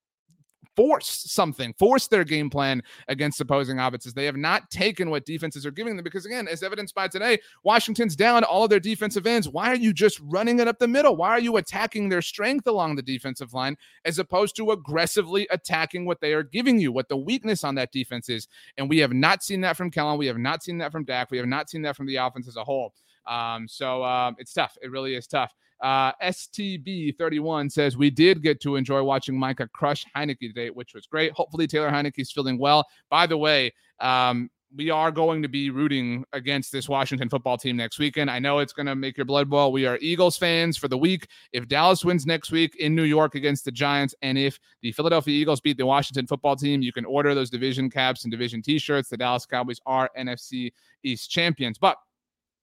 [0.76, 4.12] force something, force their game plan against opposing offenses.
[4.12, 7.38] They have not taken what defenses are giving them because, again, as evidenced by today,
[7.62, 9.48] Washington's down all of their defensive ends.
[9.48, 11.16] Why are you just running it up the middle?
[11.16, 16.06] Why are you attacking their strength along the defensive line as opposed to aggressively attacking
[16.06, 18.48] what they are giving you, what the weakness on that defense is?
[18.76, 20.18] And we have not seen that from Kellen.
[20.18, 21.30] We have not seen that from Dak.
[21.30, 22.92] We have not seen that from the offense as a whole.
[23.26, 24.76] Um, so uh, it's tough.
[24.82, 25.52] It really is tough.
[25.84, 31.06] Uh, STB31 says, We did get to enjoy watching Micah crush Heinicke today, which was
[31.06, 31.32] great.
[31.32, 32.86] Hopefully, Taylor Heinicke's feeling well.
[33.10, 33.70] By the way,
[34.00, 38.30] um, we are going to be rooting against this Washington football team next weekend.
[38.30, 39.72] I know it's going to make your blood boil.
[39.72, 41.28] We are Eagles fans for the week.
[41.52, 45.38] If Dallas wins next week in New York against the Giants, and if the Philadelphia
[45.38, 48.78] Eagles beat the Washington football team, you can order those division caps and division t
[48.78, 49.10] shirts.
[49.10, 51.76] The Dallas Cowboys are NFC East champions.
[51.76, 51.98] But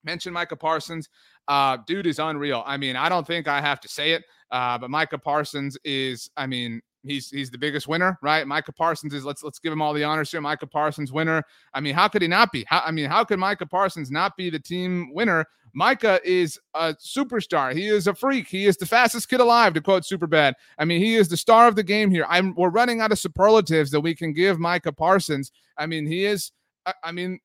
[0.04, 1.10] mention Micah Parsons.
[1.48, 2.64] Uh, dude is unreal.
[2.66, 6.30] I mean, I don't think I have to say it, uh, but Micah Parsons is,
[6.38, 8.46] I mean, he's he's the biggest winner, right?
[8.48, 10.42] Micah Parsons is let's let's give him all the honors here.
[10.42, 11.44] Micah Parsons winner.
[11.74, 12.66] I mean, how could he not be?
[12.68, 15.46] How, I mean, how could Micah Parsons not be the team winner?
[15.74, 17.74] Micah is a superstar.
[17.74, 18.48] He is a freak.
[18.48, 20.54] He is the fastest kid alive, to quote Superbad.
[20.78, 22.26] I mean, he is the star of the game here.
[22.28, 25.52] I'm we're running out of superlatives that we can give Micah Parsons.
[25.78, 26.52] I mean, he is.
[26.86, 27.40] I, I mean,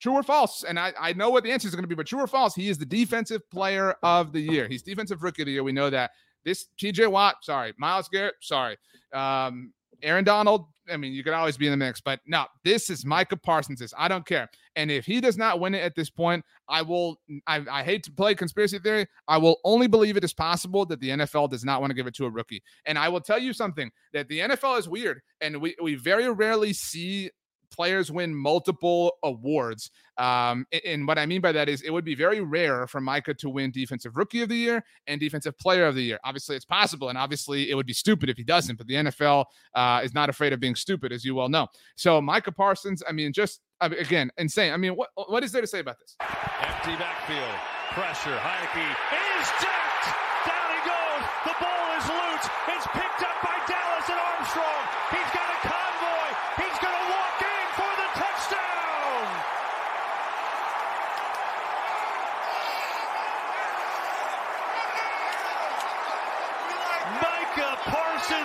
[0.00, 0.64] True or false?
[0.64, 2.54] And I, I know what the answer is going to be, but true or false?
[2.54, 4.68] He is the defensive player of the year.
[4.68, 5.62] He's defensive rookie of the year.
[5.64, 6.12] We know that.
[6.44, 7.74] This TJ Watt, sorry.
[7.78, 8.76] Myles Garrett, sorry.
[9.12, 12.88] Um, Aaron Donald, I mean, you could always be in the mix, but no, this
[12.90, 13.92] is Micah Parsons.
[13.96, 14.48] I don't care.
[14.76, 17.20] And if he does not win it at this point, I will.
[17.46, 19.06] I, I, hate to play conspiracy theory.
[19.26, 22.06] I will only believe it is possible that the NFL does not want to give
[22.06, 22.62] it to a rookie.
[22.86, 26.30] And I will tell you something that the NFL is weird, and we we very
[26.30, 27.30] rarely see
[27.70, 29.90] players win multiple awards.
[30.18, 33.34] Um, and what I mean by that is it would be very rare for Micah
[33.34, 36.18] to win Defensive Rookie of the Year and Defensive Player of the Year.
[36.24, 38.76] Obviously, it's possible, and obviously, it would be stupid if he doesn't.
[38.76, 41.68] But the NFL uh, is not afraid of being stupid, as you well know.
[41.96, 44.72] So Micah Parsons, I mean, just again, insane.
[44.72, 46.16] I mean, what what is there to say about this?
[46.20, 47.54] Empty backfield,
[47.92, 48.36] pressure.
[48.36, 50.06] Heinicke is jacked.
[50.46, 51.22] Down he goes.
[51.46, 52.46] The ball is loose.
[52.74, 54.84] It's picked up by Dorance Armstrong.
[55.14, 56.28] He's got a convoy.
[56.58, 57.58] He's going to walk in.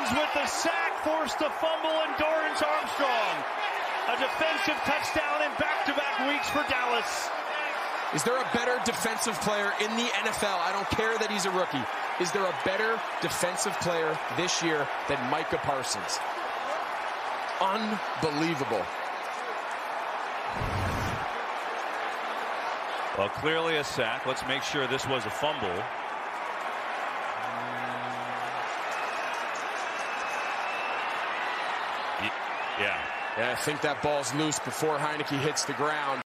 [0.04, 3.36] Parsons with the sack forced the fumble and Dorance Armstrong.
[4.10, 7.30] A defensive touchdown in back-to-back weeks for Dallas.
[8.14, 10.60] Is there a better defensive player in the NFL?
[10.60, 11.82] I don't care that he's a rookie.
[12.20, 16.20] Is there a better defensive player this year than Micah Parsons?
[17.62, 18.86] Unbelievable.
[23.18, 24.26] Well, clearly a sack.
[24.26, 25.84] Let's make sure this was a fumble.
[33.38, 36.22] Yeah, I think that ball's loose before Heinicke hits the ground.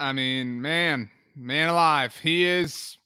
[0.00, 2.16] I mean, man, man alive.
[2.16, 2.98] He is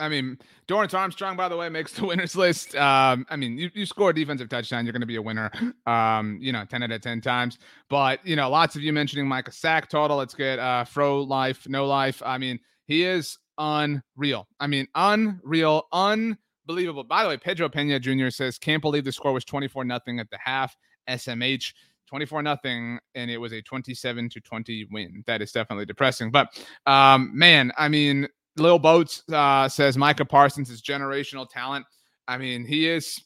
[0.00, 2.74] I mean, Dorance Armstrong, by the way, makes the winners list.
[2.76, 5.50] Um, I mean, you, you score a defensive touchdown, you're going to be a winner.
[5.86, 7.58] Um, you know, ten out of ten times.
[7.90, 10.16] But you know, lots of you mentioning Micah sack total.
[10.16, 12.22] Let's get uh, Fro life, no life.
[12.24, 14.48] I mean, he is unreal.
[14.58, 17.04] I mean, unreal, unbelievable.
[17.04, 18.30] By the way, Pedro Pena Jr.
[18.30, 20.74] says, can't believe the score was 24 nothing at the half.
[21.08, 21.72] SMH.
[22.06, 25.24] 24 nothing and it was a 27 to 20 win.
[25.26, 26.30] That is definitely depressing.
[26.30, 26.48] But
[26.86, 31.86] um man i mean lil boats uh says micah parsons is generational talent.
[32.28, 33.20] I mean he is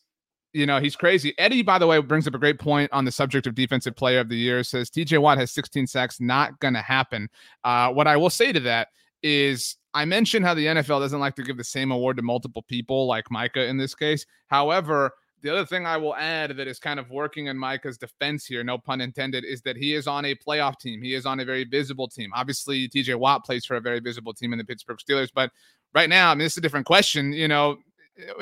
[0.53, 1.35] you know he's crazy.
[1.39, 4.21] Eddie by the way brings up a great point on the subject of defensive player
[4.21, 4.63] of the year.
[4.63, 7.29] Says tj watt has 16 sacks not gonna happen.
[7.65, 8.89] Uh what i will say to that
[9.23, 12.63] is I mentioned how the NFL doesn't like to give the same award to multiple
[12.63, 14.25] people, like Micah in this case.
[14.47, 15.13] However,
[15.43, 18.65] the other thing I will add that is kind of working in Micah's defense here,
[18.65, 21.03] no pun intended, is that he is on a playoff team.
[21.03, 22.31] He is on a very visible team.
[22.35, 25.51] Obviously, TJ Watt plays for a very visible team in the Pittsburgh Steelers, but
[25.95, 27.33] right now, I mean, is a different question.
[27.33, 27.79] You know,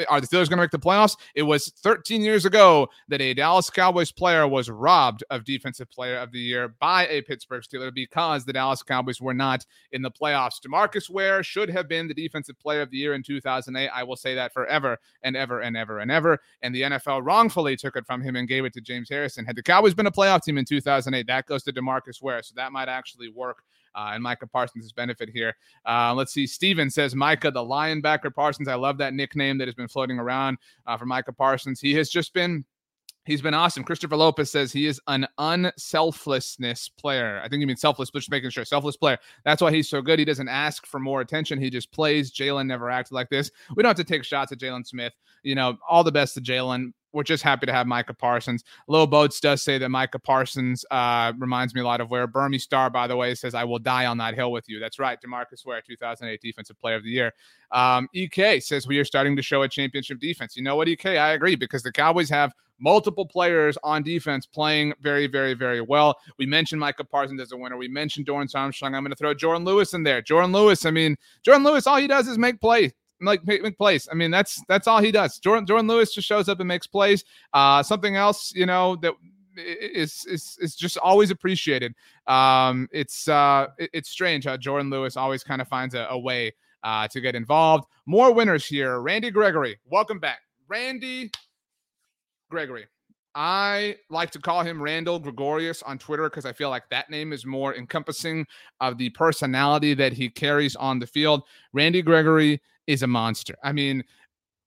[0.08, 1.16] are the Steelers going to make the playoffs?
[1.34, 6.18] It was 13 years ago that a Dallas Cowboys player was robbed of Defensive Player
[6.18, 10.10] of the Year by a Pittsburgh Steeler because the Dallas Cowboys were not in the
[10.10, 10.60] playoffs.
[10.66, 13.88] Demarcus Ware should have been the Defensive Player of the Year in 2008.
[13.88, 16.38] I will say that forever and ever and ever and ever.
[16.62, 19.44] And the NFL wrongfully took it from him and gave it to James Harrison.
[19.44, 22.42] Had the Cowboys been a playoff team in 2008, that goes to Demarcus Ware.
[22.42, 23.62] So that might actually work
[23.96, 25.56] uh, and Micah Parsons' benefit here.
[25.86, 26.46] Uh, let's see.
[26.46, 28.68] Steven says Micah, the linebacker Parsons.
[28.68, 31.80] I love that nickname that has been floating around uh, for Micah Parsons.
[31.80, 32.64] He has just been.
[33.24, 33.82] He's been awesome.
[33.82, 37.40] Christopher Lopez says he is an unselflessness player.
[37.42, 39.18] I think you mean selfless, but just making sure selfless player.
[39.44, 40.20] That's why he's so good.
[40.20, 41.60] He doesn't ask for more attention.
[41.60, 42.30] He just plays.
[42.30, 43.50] Jaylon never acted like this.
[43.74, 45.12] We don't have to take shots at Jaylon Smith.
[45.42, 48.62] You know, all the best to Jaylon we're just happy to have Micah Parsons.
[48.88, 52.60] Lil Boats does say that Micah Parsons uh, reminds me a lot of where Burmy
[52.60, 54.78] Star, by the way, says, I will die on that hill with you.
[54.78, 55.18] That's right.
[55.18, 57.32] Demarcus Ware, 2008 Defensive Player of the Year.
[57.72, 60.56] Um, EK says, We are starting to show a championship defense.
[60.56, 61.16] You know what, EK?
[61.16, 66.18] I agree because the Cowboys have multiple players on defense playing very, very, very well.
[66.38, 67.78] We mentioned Micah Parsons as a winner.
[67.78, 68.94] We mentioned Dorance Armstrong.
[68.94, 70.20] I'm going to throw Jourdan Lewis in there.
[70.20, 74.08] Jourdan Lewis, I mean, Jourdan Lewis, all he does is make plays like make plays.
[74.10, 75.38] I mean, that's that's all he does.
[75.38, 77.24] Jordan Jourdan Lewis just shows up and makes plays.
[77.52, 79.14] Uh, something else, you know, that
[79.56, 81.94] is is is just always appreciated.
[82.26, 86.52] Um, it's uh, it's strange how Jourdan Lewis always kind of finds a, a way
[86.82, 87.86] uh, to get involved.
[88.06, 89.00] More winners here.
[89.00, 91.30] Randy Gregory, welcome back, Randy
[92.50, 92.86] Gregory.
[93.38, 97.34] I like to call him Randall Gregorius on Twitter because I feel like that name
[97.34, 98.46] is more encompassing
[98.80, 101.42] of the personality that he carries on the field.
[101.74, 103.54] Randy Gregory is a monster.
[103.62, 104.04] I mean,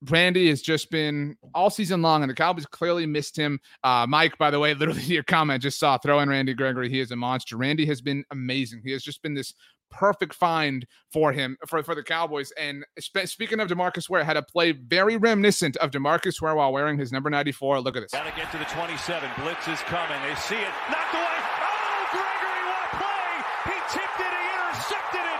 [0.10, 3.60] Randy has just been all season long, and the Cowboys clearly missed him.
[3.84, 6.90] Uh, Mike, by the way, literally your comment just saw throw in Randy Gregory.
[6.90, 7.58] He is a monster.
[7.58, 8.82] Randy has been amazing.
[8.84, 9.54] He has just been this
[9.90, 12.52] perfect find for him for, for the Cowboys.
[12.52, 16.72] And spe- speaking of Demarcus Ware, had a play very reminiscent of Demarcus Ware while
[16.72, 17.82] wearing his number 94.
[17.82, 18.12] Look at this.
[18.12, 19.30] Gotta get to the 27.
[19.42, 20.22] Blitz is coming.
[20.22, 20.70] They see it.
[20.90, 21.24] Knocked away.
[21.26, 23.74] Oh, Gregory, what play!
[23.74, 24.34] He tipped it.
[24.34, 25.40] He intercepted it.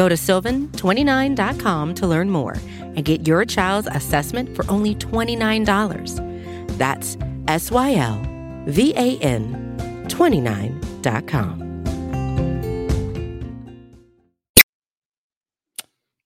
[0.00, 6.78] Go to sylvan29.com to learn more and get your child's assessment for only $29.
[6.78, 8.18] That's S Y L
[8.64, 9.76] V A N
[10.08, 11.58] 29.com.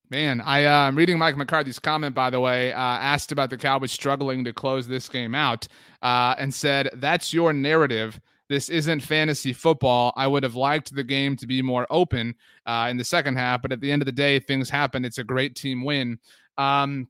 [0.08, 3.56] Man, I, uh, I'm reading Mike McCarthy's comment, by the way, uh, asked about the
[3.56, 5.66] Cowboys struggling to close this game out
[6.00, 8.20] uh, and said, That's your narrative.
[8.54, 10.12] This isn't fantasy football.
[10.14, 12.36] I would have liked the game to be more open
[12.66, 15.04] uh, in the second half, but at the end of the day, things happen.
[15.04, 16.20] It's a great team win.
[16.56, 17.08] Um,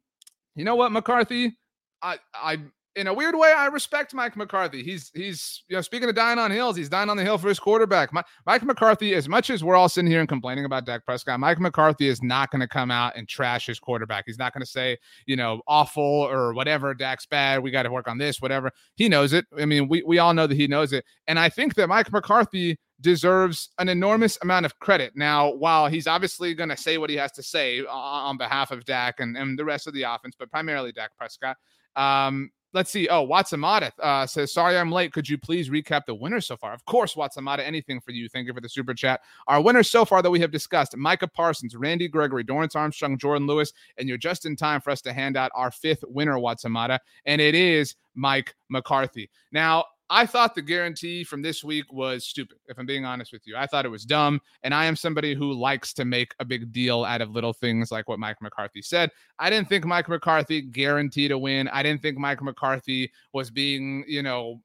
[0.56, 1.58] you know what, McCarthy?
[2.00, 2.60] I, I
[2.96, 4.82] in a weird way, I respect Mike McCarthy.
[4.82, 7.48] He's he's you know speaking of dying on hills, he's dying on the hill for
[7.48, 8.12] his quarterback.
[8.12, 11.40] My, Mike McCarthy, as much as we're all sitting here and complaining about Dak Prescott,
[11.40, 14.24] Mike McCarthy is not going to come out and trash his quarterback.
[14.26, 16.94] He's not going to say you know awful or whatever.
[16.94, 17.62] Dak's bad.
[17.62, 18.40] We got to work on this.
[18.40, 18.70] Whatever.
[18.94, 19.46] He knows it.
[19.58, 21.04] I mean, we we all know that he knows it.
[21.26, 25.12] And I think that Mike McCarthy deserves an enormous amount of credit.
[25.16, 28.84] Now, while he's obviously going to say what he has to say on behalf of
[28.84, 31.56] Dak and, and the rest of the offense, but primarily Dak Prescott.
[31.96, 33.08] Um, let's see.
[33.08, 35.12] Oh, Watsamata uh, says, Sorry I'm late.
[35.12, 36.74] Could you please recap the winners so far?
[36.74, 38.28] Of course, Watsamata, anything for you.
[38.28, 39.20] Thank you for the super chat.
[39.46, 43.48] Our winners so far that we have discussed Micah Parsons, Randy Gregory, Dorance Armstrong, Jourdan
[43.48, 46.98] Lewis, and you're just in time for us to hand out our fifth winner, Watsamata,
[47.24, 49.30] and it is Mike McCarthy.
[49.52, 53.46] Now, I thought the guarantee from this week was stupid, if I'm being honest with
[53.46, 53.56] you.
[53.56, 54.40] I thought it was dumb.
[54.62, 57.90] And I am somebody who likes to make a big deal out of little things
[57.90, 59.10] like what Mike McCarthy said.
[59.38, 61.68] I didn't think Mike McCarthy guaranteed a win.
[61.68, 64.60] I didn't think Mike McCarthy was being, you know,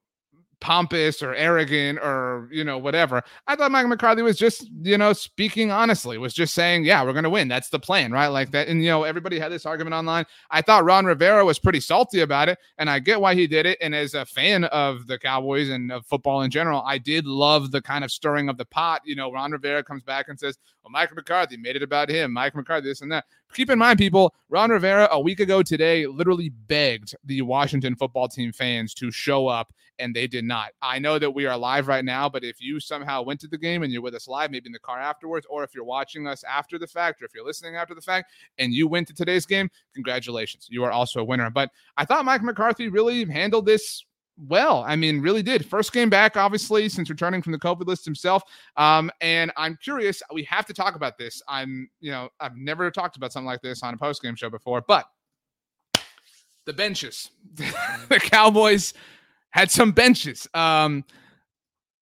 [0.61, 3.23] pompous or arrogant or you know whatever.
[3.47, 7.13] I thought Mike McCarthy was just you know speaking honestly, was just saying, yeah, we're
[7.13, 7.47] gonna win.
[7.47, 8.27] That's the plan, right?
[8.27, 8.67] Like that.
[8.67, 10.25] And you know everybody had this argument online.
[10.51, 13.65] I thought Ron Rivera was pretty salty about it, and I get why he did
[13.65, 13.77] it.
[13.81, 17.71] And as a fan of the Cowboys and of football in general, I did love
[17.71, 19.01] the kind of stirring of the pot.
[19.05, 22.33] You know, Ron Rivera comes back and says, well, Mike McCarthy made it about him.
[22.33, 23.25] Mike McCarthy, this and that.
[23.53, 28.27] Keep in mind, people, Ron Rivera a week ago today literally begged the Washington football
[28.27, 30.71] team fans to show up and they did not.
[30.81, 33.57] I know that we are live right now, but if you somehow went to the
[33.57, 36.25] game and you're with us live, maybe in the car afterwards, or if you're watching
[36.27, 39.13] us after the fact, or if you're listening after the fact, and you went to
[39.13, 40.67] today's game, congratulations.
[40.69, 41.49] You are also a winner.
[41.49, 44.05] But I thought Mike McCarthy really handled this
[44.47, 44.83] well.
[44.87, 45.65] I mean, really did.
[45.65, 48.43] First game back, obviously, since returning from the COVID list himself.
[48.77, 51.41] Um, and I'm curious, we have to talk about this.
[51.47, 54.49] I'm, you know, I've never talked about something like this on a post game show
[54.49, 55.05] before, but
[56.65, 58.93] the benches, the Cowboys
[59.51, 60.47] had some benches.
[60.53, 61.03] Um,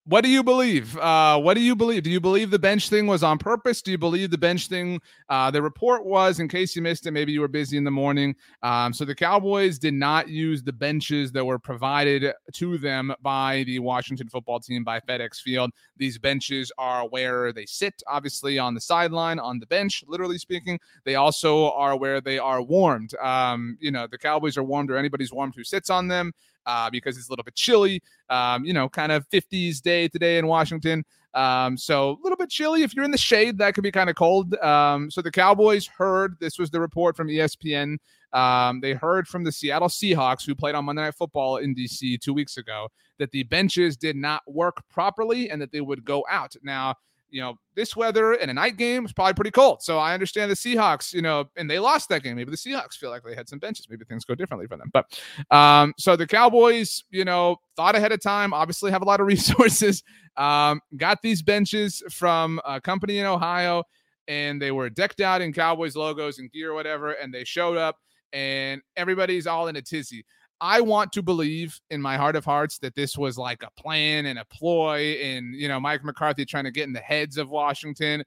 [0.08, 0.98] what do you believe?
[0.98, 2.04] Uh, what do you believe?
[2.04, 3.82] Do you believe the bench thing was on purpose?
[3.82, 5.02] Do you believe the bench thing?
[5.28, 7.92] Uh, the report was, in case you missed it, maybe you were busy in the
[7.92, 8.34] morning.
[8.64, 13.64] Um, so the Cowboys did not use the benches that were provided to them by
[13.66, 15.72] the Washington football team by FedEx Field.
[15.98, 20.80] These benches are where they sit, obviously on the sideline, on the bench, literally speaking.
[21.04, 23.14] They also are where they are warmed.
[23.16, 26.32] Um, you know, the Cowboys are warmed, or anybody's warmed who sits on them
[26.68, 28.04] uh, because it's a little bit chilly.
[28.30, 31.04] Um, you know, kind of 50s day today in Washington.
[31.34, 32.84] Um, so a little bit chilly.
[32.84, 34.54] If you're in the shade, that could be kind of cold.
[34.56, 37.98] Um, so the Cowboys heard this was the report from ESPN.
[38.34, 42.20] Um, they heard from the Seattle Seahawks, who played on Monday Night Football in DC
[42.20, 46.26] two weeks ago, that the benches did not work properly and that they would go
[46.30, 46.56] out.
[46.62, 46.96] Now,
[47.30, 49.82] you know, this weather and a night game is probably pretty cold.
[49.82, 52.36] So I understand the Seahawks, you know, and they lost that game.
[52.36, 53.88] Maybe the Seahawks feel like they had some benches.
[53.90, 54.92] Maybe things go differently for them.
[54.94, 55.20] But
[55.56, 59.28] um, so the Cowboys, you know, thought ahead of time, obviously have a lot of
[59.28, 60.04] resources,
[60.38, 63.84] um, got these benches from a company in Ohio,
[64.28, 67.98] and they were decked out in Cowboys logos and gear whatever, and they showed up
[68.34, 70.26] and everybody's all in a tizzy.
[70.60, 74.26] I want to believe in my heart of hearts that this was like a plan
[74.26, 77.50] and a ploy, and you know Mike McCarthy trying to get in the heads of
[77.50, 78.24] Washington.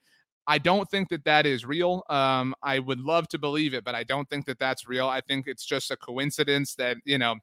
[0.47, 2.03] I don't think that that is real.
[2.09, 5.09] Um, I would love to believe it, but I don't think that that's real.
[5.09, 7.37] I think it's just a coincidence that you know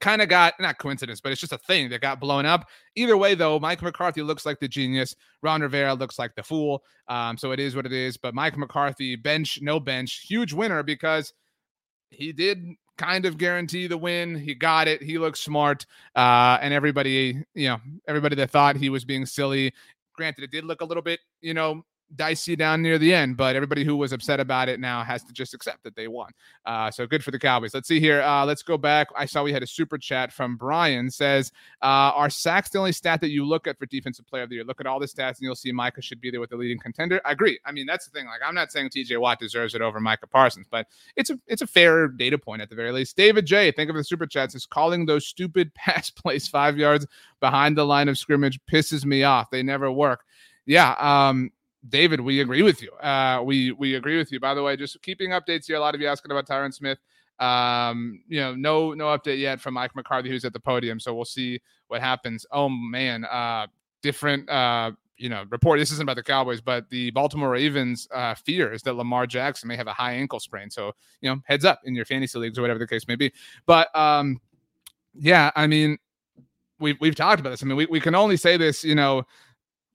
[0.00, 2.68] kind of got not coincidence, but it's just a thing that got blown up.
[2.94, 5.14] Either way, though, Mike McCarthy looks like the genius.
[5.42, 6.82] Ron Rivera looks like the fool.
[7.08, 8.16] Um, so it is what it is.
[8.16, 11.32] But Mike McCarthy, bench, no bench, huge winner because
[12.10, 12.64] he did
[12.98, 14.34] kind of guarantee the win.
[14.34, 15.02] He got it.
[15.02, 15.86] He looks smart.
[16.14, 17.78] Uh, and everybody, you know,
[18.08, 19.72] everybody that thought he was being silly,
[20.14, 23.56] granted, it did look a little bit, you know, dicey down near the end, but
[23.56, 26.30] everybody who was upset about it now has to just accept that they won.
[26.64, 27.74] Uh, so good for the Cowboys.
[27.74, 28.22] Let's see here.
[28.22, 29.08] Uh, let's go back.
[29.16, 31.50] I saw we had a super chat from Brian says,
[31.82, 34.56] uh, "Are sacks the only stat that you look at for defensive player of the
[34.56, 34.64] year?
[34.64, 36.78] Look at all the stats, and you'll see Micah should be there with the leading
[36.78, 37.58] contender." I agree.
[37.64, 38.26] I mean, that's the thing.
[38.26, 39.16] Like, I'm not saying T.J.
[39.16, 42.70] Watt deserves it over Micah Parsons, but it's a it's a fair data point at
[42.70, 43.16] the very least.
[43.16, 43.72] David J.
[43.72, 47.06] Think of the super chats is calling those stupid pass plays five yards
[47.40, 49.50] behind the line of scrimmage pisses me off.
[49.50, 50.24] They never work.
[50.66, 51.50] Yeah, um,
[51.88, 52.90] David, we agree with you.
[52.92, 54.40] Uh, we we agree with you.
[54.40, 55.76] By the way, just keeping updates here.
[55.76, 56.98] A lot of you asking about Tyron Smith.
[57.38, 60.98] Um, you know, no no update yet from Mike McCarthy, who's at the podium.
[60.98, 62.46] So we'll see what happens.
[62.50, 63.66] Oh man, uh,
[64.02, 64.48] different.
[64.48, 65.78] Uh, you know, report.
[65.78, 69.66] This isn't about the Cowboys, but the Baltimore Ravens uh, fear is that Lamar Jackson
[69.68, 70.70] may have a high ankle sprain.
[70.70, 73.32] So you know, heads up in your fantasy leagues or whatever the case may be.
[73.64, 74.40] But um,
[75.14, 75.98] yeah, I mean,
[76.78, 77.62] we've we've talked about this.
[77.62, 78.84] I mean, we we can only say this.
[78.84, 79.26] You know,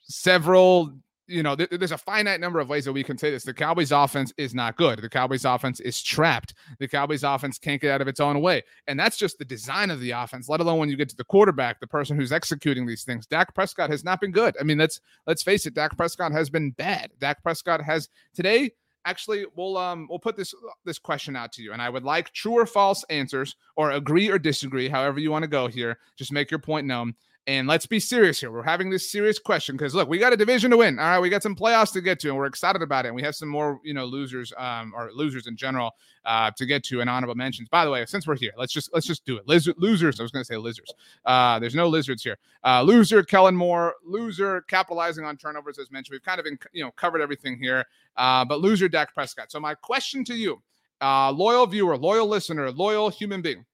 [0.01, 0.93] several
[1.31, 3.43] you know, th- there's a finite number of ways that we can say this.
[3.43, 5.01] The Cowboys offense is not good.
[5.01, 6.53] The Cowboys offense is trapped.
[6.79, 8.63] The Cowboys offense can't get out of its own way.
[8.87, 11.23] And that's just the design of the offense, let alone when you get to the
[11.23, 13.25] quarterback, the person who's executing these things.
[13.25, 14.55] Dak Prescott has not been good.
[14.59, 17.11] I mean, let's let's face it, Dak Prescott has been bad.
[17.19, 18.71] Dak Prescott has today
[19.05, 20.53] actually we'll um we'll put this
[20.85, 24.29] this question out to you and i would like true or false answers or agree
[24.29, 27.15] or disagree however you want to go here just make your point known
[27.47, 28.51] and let's be serious here.
[28.51, 30.99] We're having this serious question because look, we got a division to win.
[30.99, 33.09] All right, we got some playoffs to get to, and we're excited about it.
[33.09, 36.65] And we have some more, you know, losers, um, or losers in general, uh, to
[36.67, 37.67] get to and honorable mentions.
[37.67, 39.47] By the way, since we're here, let's just let's just do it.
[39.47, 40.19] Liz- losers.
[40.19, 40.93] I was going to say lizards.
[41.25, 42.37] Uh, there's no lizards here.
[42.63, 43.95] Uh, loser, Kellen Moore.
[44.05, 46.13] Loser, capitalizing on turnovers as mentioned.
[46.13, 47.85] We've kind of been, you know, covered everything here.
[48.17, 49.51] Uh, but loser, Dak Prescott.
[49.51, 50.61] So my question to you,
[51.01, 53.65] uh, loyal viewer, loyal listener, loyal human being,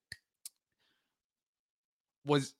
[2.24, 2.54] was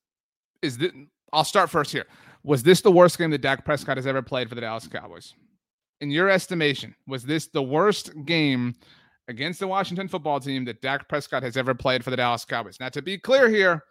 [0.63, 0.93] is this,
[1.33, 2.07] I'll start first here.
[2.45, 5.35] Was this the worst game that Dak Prescott has ever played for the Dallas Cowboys?
[6.01, 8.75] In your estimation, was this the worst game
[9.27, 12.79] against the Washington football team that Dak Prescott has ever played for the Dallas Cowboys?
[12.81, 13.83] Now, to be clear here,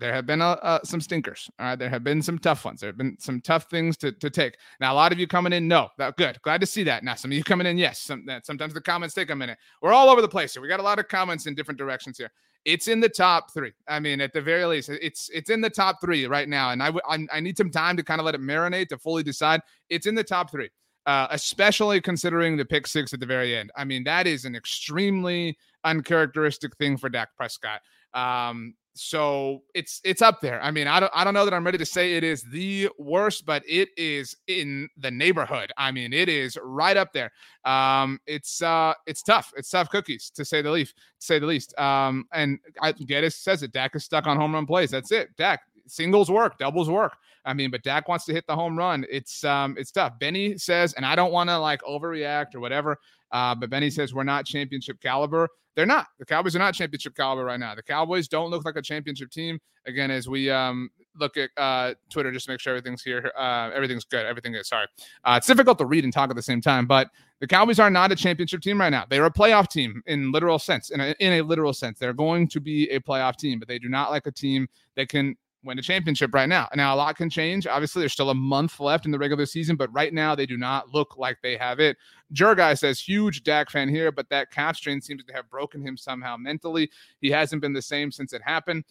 [0.00, 1.50] there have been uh, uh, some stinkers.
[1.58, 2.80] All right, there have been some tough ones.
[2.80, 4.56] There have been some tough things to, to take.
[4.80, 6.40] Now, a lot of you coming in, no, that good.
[6.42, 7.02] Glad to see that.
[7.02, 8.00] Now, some of you coming in, yes.
[8.00, 9.58] Some, sometimes the comments take a minute.
[9.82, 10.62] We're all over the place here.
[10.62, 12.30] We got a lot of comments in different directions here
[12.68, 13.72] it's in the top three.
[13.88, 16.70] I mean, at the very least, it's it's in the top three right now.
[16.70, 19.22] And I I, I need some time to kind of let it marinate to fully
[19.22, 19.62] decide.
[19.88, 20.68] It's in the top three,
[21.06, 23.70] uh, especially considering the pick six at the very end.
[23.74, 27.80] I mean, that is an extremely uncharacteristic thing for Dak Prescott.
[28.12, 30.60] Um, so it's it's up there.
[30.62, 32.88] I mean, I don't I don't know that I'm ready to say it is the
[32.98, 35.72] worst, but it is in the neighborhood.
[35.76, 37.30] I mean, it is right up there.
[37.64, 39.52] Um, it's uh it's tough.
[39.56, 40.96] It's tough cookies to say the least.
[40.96, 41.78] To say the least.
[41.78, 43.72] Um, and I Geddes says it.
[43.72, 44.90] Dak is stuck on home run plays.
[44.90, 45.36] That's it.
[45.36, 47.16] Dak singles work, doubles work.
[47.44, 49.06] I mean, but Dak wants to hit the home run.
[49.10, 50.18] It's um it's tough.
[50.18, 52.98] Benny says, and I don't want to like overreact or whatever.
[53.30, 55.48] Uh, but Benny says we're not championship caliber.
[55.78, 56.08] They're not.
[56.18, 57.76] The Cowboys are not championship caliber right now.
[57.76, 59.60] The Cowboys don't look like a championship team.
[59.86, 63.70] Again, as we um, look at uh, Twitter just to make sure everything's here, uh,
[63.72, 64.26] everything's good.
[64.26, 64.88] Everything is sorry.
[65.22, 67.90] Uh, it's difficult to read and talk at the same time, but the Cowboys are
[67.90, 69.04] not a championship team right now.
[69.08, 70.90] They're a playoff team in literal sense.
[70.90, 73.78] In a, in a literal sense, they're going to be a playoff team, but they
[73.78, 74.66] do not like a team
[74.96, 76.68] that can win a championship right now.
[76.74, 77.66] Now, a lot can change.
[77.66, 80.56] Obviously, there's still a month left in the regular season, but right now they do
[80.56, 81.96] not look like they have it.
[82.32, 85.96] Jurguy says, huge Dak fan here, but that calf strain seems to have broken him
[85.96, 86.90] somehow mentally.
[87.20, 88.84] He hasn't been the same since it happened.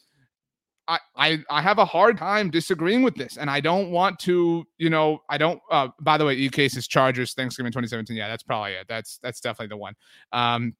[0.88, 4.66] I, I, I have a hard time disagreeing with this, and I don't want to,
[4.78, 5.60] you know, I don't.
[5.70, 8.16] Uh, by the way, E cases Chargers Thanksgiving 2017.
[8.16, 8.88] Yeah, that's probably it.
[8.88, 9.96] That's that's definitely the one.
[10.32, 10.76] Um,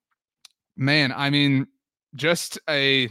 [0.78, 1.68] man, I mean,
[2.16, 3.10] just a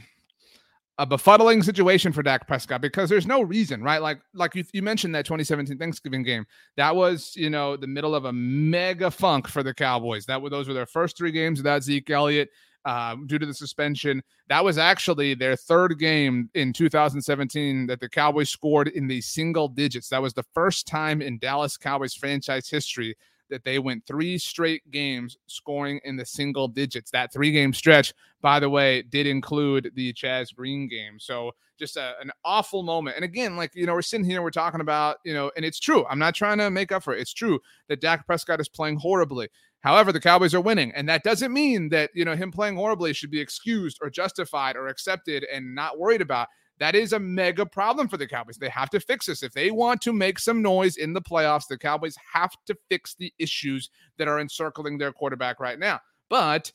[0.98, 4.00] a befuddling situation for Dak Prescott because there's no reason, right?
[4.00, 6.46] Like, like you, you mentioned that 2017 Thanksgiving game.
[6.76, 10.24] That was, you know, the middle of a mega funk for the Cowboys.
[10.26, 12.48] That were those were their first three games without Zeke Elliott
[12.86, 14.22] uh, due to the suspension.
[14.48, 19.68] That was actually their third game in 2017 that the Cowboys scored in the single
[19.68, 20.08] digits.
[20.08, 23.16] That was the first time in Dallas Cowboys franchise history
[23.50, 27.10] that they went three straight games scoring in the single digits.
[27.10, 31.18] That three game stretch, by the way, did include the Chaz Green game.
[31.18, 33.16] So just a, an awful moment.
[33.16, 35.80] And again, like, you know, we're sitting here, we're talking about, you know, and it's
[35.80, 36.06] true.
[36.08, 37.20] I'm not trying to make up for it.
[37.20, 39.48] It's true that Dak Prescott is playing horribly.
[39.80, 40.92] However, the Cowboys are winning.
[40.92, 44.76] And that doesn't mean that, you know, him playing horribly should be excused or justified
[44.76, 46.48] or accepted and not worried about.
[46.78, 48.56] That is a mega problem for the Cowboys.
[48.56, 49.42] They have to fix this.
[49.42, 53.14] If they want to make some noise in the playoffs, the Cowboys have to fix
[53.14, 56.00] the issues that are encircling their quarterback right now.
[56.28, 56.70] But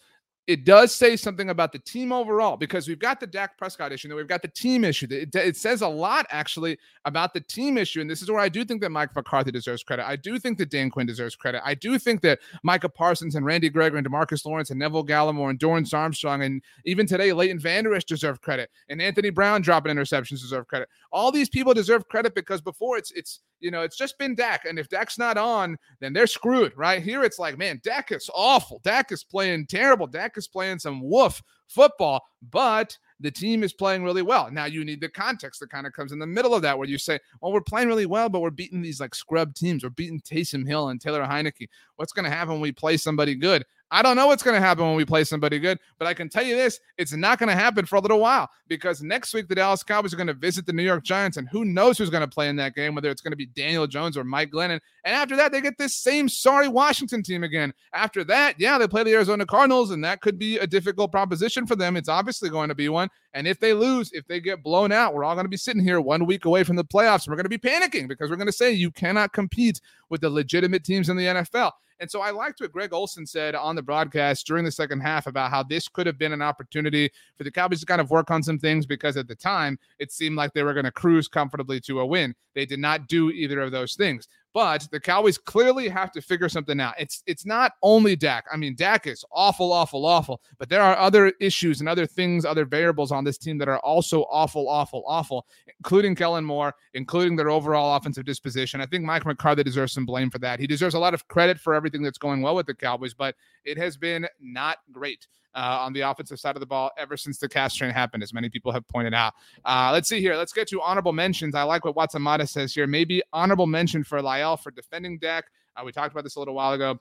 [0.52, 4.10] it does say something about the team overall because we've got the Dak Prescott issue,
[4.10, 5.08] and we've got the team issue.
[5.10, 8.50] It, it, says a lot actually about the team issue, and this is where I
[8.50, 10.06] do think that Mike McCarthy deserves credit.
[10.06, 11.62] I do think that Dan Quinn deserves credit.
[11.64, 15.52] I do think that Micah Parsons and Randy Gregory and Demarcus Lawrence and Neville Gallimore
[15.52, 19.96] and Dorance Armstrong and even today Leighton Vander Esch deserve credit, and Anthony Brown dropping
[19.96, 20.90] interceptions deserve credit.
[21.14, 24.66] All these people deserve credit because before it's it's you know, it's just been Dak.
[24.66, 27.02] And if Dak's not on, then they're screwed, right?
[27.02, 28.82] Here it's like, man, Dak is awful.
[28.84, 30.08] Dak is playing terrible.
[30.08, 34.52] Dak is playing some woof football, but the team is playing really well.
[34.52, 36.88] Now you need the context that kind of comes in the middle of that where
[36.88, 39.84] you say, well, we're playing really well, but we're beating these like scrub teams.
[39.84, 41.70] We're beating Taysom Hill and Taylor Heinicke.
[41.96, 43.64] What's going to happen when we play somebody good?
[43.94, 46.30] I don't know what's going to happen when we play somebody good, but I can
[46.30, 49.50] tell you this it's not going to happen for a little while because next week
[49.50, 52.10] the Dallas Cowboys are going to visit the New York Giants, and who knows who's
[52.10, 54.50] going to play in that game, whether it's going to be Daniel Jones or Mike
[54.50, 54.80] Glennon.
[55.04, 57.74] And after that, they get this same sorry Washington team again.
[57.94, 61.68] After that, yeah, they play the Arizona Cardinals, and that could be a difficult proposition
[61.68, 61.98] for them.
[61.98, 63.10] It's obviously going to be one.
[63.34, 65.84] And if they lose, if they get blown out, we're all going to be sitting
[65.84, 67.26] here one week away from the playoffs.
[67.26, 70.22] And we're going to be panicking because we're going to say you cannot compete with
[70.22, 71.72] the legitimate teams in the NFL.
[72.02, 75.28] And so I liked what Greg Olsen said on the broadcast during the second half
[75.28, 78.32] about how this could have been an opportunity for the Cowboys to kind of work
[78.32, 81.28] on some things because at the time it seemed like they were going to cruise
[81.28, 82.34] comfortably to a win.
[82.56, 84.28] They did not do either of those things.
[84.54, 86.96] But the Cowboys clearly have to figure something out.
[87.00, 88.46] It's it's not only Dak.
[88.52, 90.42] I mean, Dak is awful, awful, awful.
[90.58, 93.80] But there are other issues and other things, other variables on this team that are
[93.80, 95.48] also awful, awful, awful,
[95.80, 98.82] including Kellen Moore, including their overall offensive disposition.
[98.82, 100.60] I think Mike McCarthy deserves some blame for that.
[100.60, 103.36] He deserves a lot of credit for everything that's going well with the Cowboys, but
[103.64, 107.38] it has been not great uh, on the offensive side of the ball ever since
[107.38, 109.34] the calf strain happened, as many people have pointed out.
[109.66, 110.36] Uh, let's see here.
[110.36, 111.56] Let's get to honorable mentions.
[111.56, 112.88] I like what Watsamata says here.
[112.88, 115.46] Maybe honorable mention for La'el for defending Dak.
[115.76, 117.00] Uh, we talked about this a little while ago.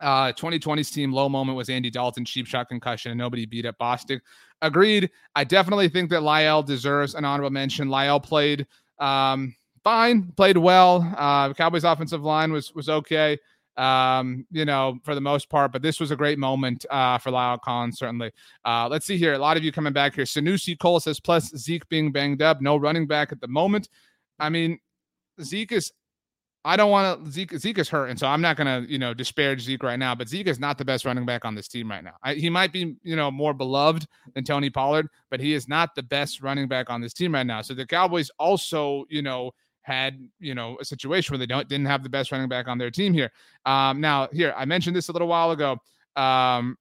[0.00, 3.78] Uh, 2020's team low moment was Andy Dalton, cheap shot concussion, and nobody beat up
[3.78, 4.20] Bostic.
[4.60, 5.10] Agreed.
[5.34, 7.88] I definitely think that La'el deserves an honorable mention.
[7.88, 8.66] La'el played
[8.98, 11.10] um, fine, played well.
[11.16, 13.38] Uh, Cowboys offensive line was was okay
[13.76, 15.72] um, you know, for the most part.
[15.72, 18.32] But this was a great moment uh, for La'el Collins, certainly.
[18.64, 19.34] Uh, let's see here.
[19.34, 20.24] A lot of you coming back here.
[20.24, 23.88] Sanusi Cole says, plus Zeke being banged up, no running back at the moment.
[24.38, 24.78] I mean,
[25.42, 25.92] Zeke is.
[26.64, 27.30] I don't want to.
[27.30, 29.98] Zeke, Zeke is hurt, and so I'm not going to, you know, disparage Zeke right
[30.00, 30.16] now.
[30.16, 32.14] But Zeke is not the best running back on this team right now.
[32.24, 34.04] I, he might be, you know, more beloved
[34.34, 37.46] than Tony Pollard, but he is not the best running back on this team right
[37.46, 37.62] now.
[37.62, 39.52] So the Cowboys also, you know,
[39.86, 42.76] had you know a situation where they don't didn't have the best running back on
[42.76, 43.30] their team here.
[43.64, 45.78] Um, now here I mentioned this a little while ago.
[46.16, 46.76] Um,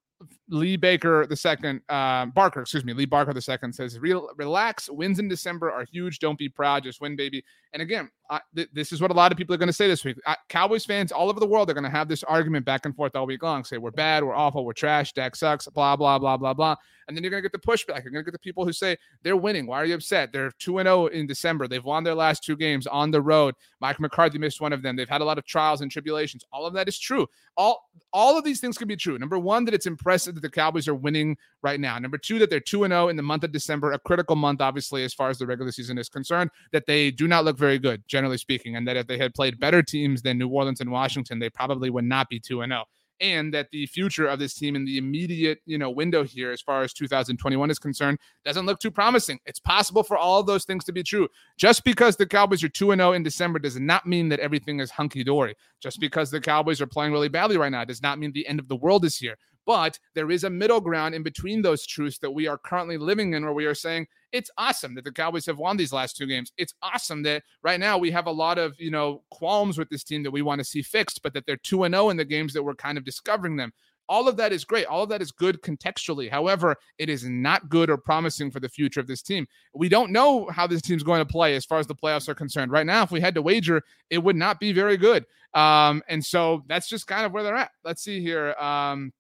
[0.50, 4.90] Lee Baker the second, uh, Barker, excuse me, Lee Barker the second says, "Relax.
[4.90, 6.20] Wins in December are huge.
[6.20, 6.84] Don't be proud.
[6.84, 7.44] Just win, baby."
[7.74, 8.10] And again,
[8.56, 10.18] th- this is what a lot of people are going to say this week.
[10.50, 13.16] Cowboys fans all over the world are going to have this argument back and forth
[13.16, 13.64] all week long.
[13.64, 16.76] Say we're bad, we're awful, we're trash, Dak sucks, blah blah blah blah blah.
[17.08, 18.04] And then you're going to get the pushback.
[18.04, 19.68] You're going to get the people who say they're winning.
[19.68, 20.32] Why are you upset?
[20.32, 21.68] They're two and zero oh in December.
[21.68, 23.54] They've won their last two games on the road.
[23.80, 24.96] Mike McCarthy missed one of them.
[24.96, 26.44] They've had a lot of trials and tribulations.
[26.52, 27.28] All of that is true.
[27.58, 29.18] All all of these things can be true.
[29.20, 31.98] Number one, that it's impressive that the Cowboys are winning right now.
[31.98, 34.36] Number two, that they're two and zero oh in the month of December, a critical
[34.36, 36.52] month, obviously, as far as the regular season is concerned.
[36.72, 39.60] That they do not look very good, generally speaking, and that if they had played
[39.60, 42.86] better teams than New Orleans and Washington, they probably would not be 2 0.
[43.22, 46.62] And that the future of this team in the immediate, you know, window here, as
[46.62, 49.40] far as 2021 is concerned, doesn't look too promising.
[49.46, 51.30] It's possible for all of those things to be true.
[51.58, 54.92] Just because the Cowboys are 2 0 in December does not mean that everything is
[54.92, 55.56] hunky dory.
[55.80, 58.60] Just because the Cowboys are playing really badly right now does not mean the end
[58.60, 59.38] of the world is here.
[59.66, 63.34] But there is a middle ground in between those truths that we are currently living
[63.34, 66.28] in, where we are saying it's awesome that the Cowboys have won these last two
[66.28, 66.52] games.
[66.58, 70.04] It's awesome that right now we have a lot of, you know, qualms with this
[70.04, 72.26] team that we want to see fixed, but that they're 2 and 0 in the
[72.26, 73.72] games that we're kind of discovering them.
[74.08, 74.86] All of that is great.
[74.86, 76.30] All of that is good contextually.
[76.30, 79.48] However, it is not good or promising for the future of this team.
[79.74, 82.36] We don't know how this team's going to play as far as the playoffs are
[82.36, 82.72] concerned.
[82.72, 85.26] Right now, if we had to wager, it would not be very good.
[85.54, 87.72] Um, and so that's just kind of where they're at.
[87.84, 88.54] Let's see here.
[88.60, 89.12] Um,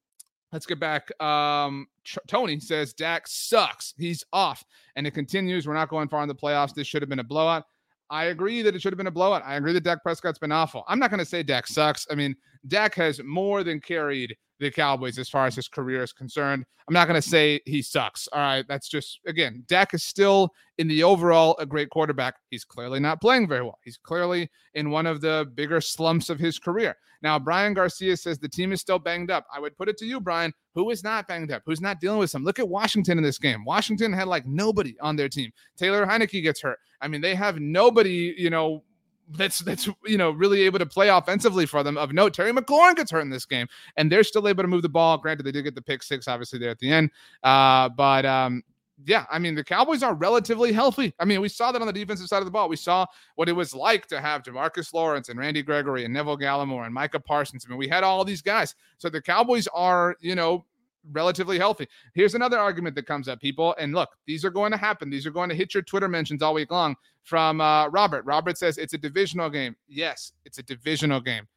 [0.51, 1.09] Let's get back.
[1.21, 1.87] Um,
[2.27, 3.93] Tony says Dak sucks.
[3.97, 4.63] He's off.
[4.95, 5.67] And it continues.
[5.67, 6.73] We're not going far in the playoffs.
[6.73, 7.63] This should have been a blowout.
[8.09, 9.41] I agree that it should have been a blowout.
[9.45, 10.83] I agree that Dak Prescott's been awful.
[10.87, 12.05] I'm not going to say Dak sucks.
[12.11, 12.35] I mean,
[12.67, 16.65] Dak has more than carried the Cowboys as far as his career is concerned.
[16.87, 18.27] I'm not going to say he sucks.
[18.31, 18.65] All right.
[18.67, 22.35] That's just, again, Dak is still in the overall a great quarterback.
[22.49, 23.79] He's clearly not playing very well.
[23.83, 26.95] He's clearly in one of the bigger slumps of his career.
[27.21, 29.47] Now, Brian Garcia says the team is still banged up.
[29.51, 31.63] I would put it to you, Brian, who is not banged up?
[31.65, 32.43] Who's not dealing with some?
[32.43, 33.65] Look at Washington in this game.
[33.65, 35.51] Washington had like nobody on their team.
[35.75, 36.77] Taylor Heinicke gets hurt.
[37.01, 38.83] I mean, they have nobody, you know,
[39.29, 41.97] that's that's you know really able to play offensively for them.
[41.97, 43.67] Of note, Terry McLaurin gets hurt in this game,
[43.97, 45.17] and they're still able to move the ball.
[45.17, 47.11] Granted, they did get the pick six, obviously there at the end,
[47.43, 48.63] uh, but um,
[49.03, 51.13] yeah, I mean the Cowboys are relatively healthy.
[51.19, 52.69] I mean we saw that on the defensive side of the ball.
[52.69, 53.05] We saw
[53.35, 56.93] what it was like to have Demarcus Lawrence and Randy Gregory and Neville Gallimore and
[56.93, 57.65] Micah Parsons.
[57.67, 60.65] I mean we had all these guys, so the Cowboys are you know
[61.11, 61.87] relatively healthy.
[62.13, 63.75] Here's another argument that comes up, people.
[63.79, 65.09] And look, these are going to happen.
[65.09, 68.25] These are going to hit your Twitter mentions all week long from uh, Robert.
[68.25, 69.75] Robert says it's a divisional game.
[69.87, 71.47] Yes, it's a divisional game.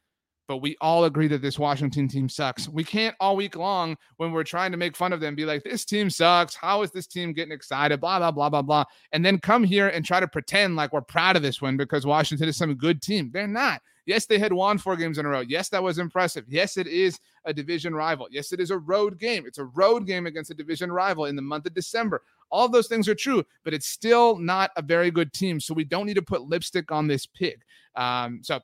[0.47, 2.67] But we all agree that this Washington team sucks.
[2.67, 5.63] We can't all week long, when we're trying to make fun of them, be like,
[5.63, 6.55] this team sucks.
[6.55, 8.01] How is this team getting excited?
[8.01, 8.85] Blah, blah, blah, blah, blah.
[9.11, 12.03] And then come here and try to pretend like we're proud of this win because
[12.03, 13.29] Washington is some good team.
[13.31, 15.41] They're not Yes, they had won four games in a row.
[15.41, 16.43] Yes, that was impressive.
[16.47, 18.27] Yes, it is a division rival.
[18.31, 19.45] Yes, it is a road game.
[19.45, 22.23] It's a road game against a division rival in the month of December.
[22.49, 25.59] All of those things are true, but it's still not a very good team.
[25.59, 27.61] So we don't need to put lipstick on this pig.
[27.95, 28.59] Um, so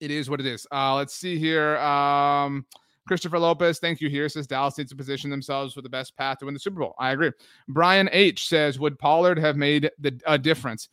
[0.00, 0.66] it is what it is.
[0.72, 1.76] Uh, let's see here.
[1.78, 2.66] Um,
[3.06, 4.28] Christopher Lopez, thank you here.
[4.28, 6.96] Says Dallas needs to position themselves for the best path to win the Super Bowl.
[6.98, 7.30] I agree.
[7.68, 10.88] Brian H says, Would Pollard have made the a difference?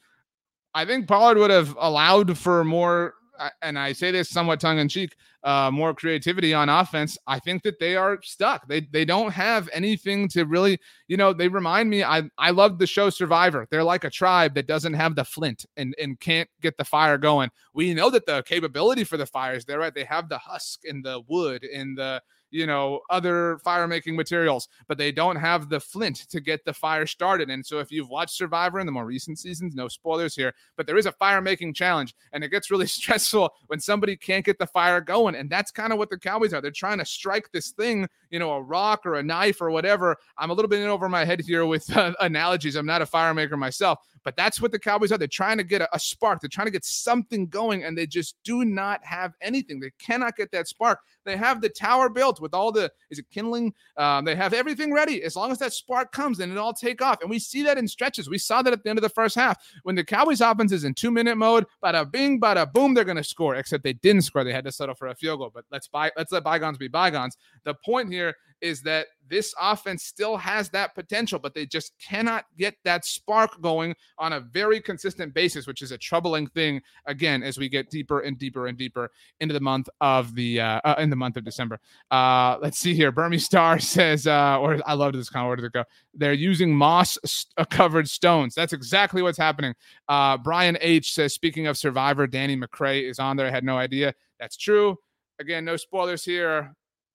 [0.76, 3.16] I think Pollard would have allowed for more
[3.62, 7.18] and I say this somewhat tongue in cheek, uh, more creativity on offense.
[7.28, 8.68] I think that they are stuck.
[8.68, 12.04] They they don't have anything to really, you know, they remind me.
[12.04, 13.68] I I love the show Survivor.
[13.70, 17.18] They're like a tribe that doesn't have the flint and and can't get the fire
[17.18, 17.50] going.
[17.74, 19.94] We know that the capability for the fire is there, right?
[19.94, 22.22] They have the husk and the wood and the
[22.54, 26.74] you know, other fire making materials, but they don't have the flint to get the
[26.74, 27.50] fire started.
[27.50, 30.86] And so if you've watched Survivor in the more recent seasons, no spoilers here, but
[30.86, 34.60] there is a fire making challenge and it gets really stressful when somebody can't get
[34.60, 35.34] the fire going.
[35.34, 36.62] And that's kind of what the Cowboys are.
[36.62, 40.18] They're trying to strike this thing, you know, a rock or a knife or whatever.
[40.40, 42.76] I'm a little bit in over my head here with uh, analogies.
[42.76, 45.20] I'm not a fire maker myself, but that's what the Cowboys are.
[45.20, 46.42] They're trying to get a, a, spark.
[46.42, 49.80] They're trying to get something going, and they just do not have anything.
[49.80, 51.00] They cannot get that spark.
[51.26, 53.74] They have the tower built with all the is it kindling?
[53.98, 55.24] Um, they have everything ready.
[55.24, 57.22] As long as that spark comes, then it all take off.
[57.22, 58.30] And we see that in stretches.
[58.30, 60.84] We saw that at the end of the first half when the Cowboys offense is
[60.84, 61.66] in two minute mode.
[61.84, 63.56] Bada bing, bada boom, they're going to score.
[63.56, 64.44] Except they didn't score.
[64.44, 65.52] They had to settle for a field goal.
[65.54, 67.38] But let's buy let's let bygones be bygones.
[67.64, 68.23] The point here
[68.64, 73.60] is that this offense still has that potential, but they just cannot get that spark
[73.62, 76.82] going on a very consistent basis, which is a troubling thing.
[77.06, 79.12] Again, as we get deeper and deeper and deeper
[79.42, 81.80] into the month of the uh, uh in the month of December.
[82.10, 83.12] Uh, let's see here.
[83.12, 85.84] Burmy Star says, uh, or I love this of where did it go?
[86.14, 87.18] They're using moss
[87.58, 88.56] uh, covered stones.
[88.56, 89.76] That's exactly what's happening.
[90.08, 93.48] Uh, Brian H says, speaking of Survivor, Danny McCray is on there.
[93.48, 94.14] I had no idea.
[94.40, 94.98] That's true.
[95.40, 96.74] Again, no spoilers here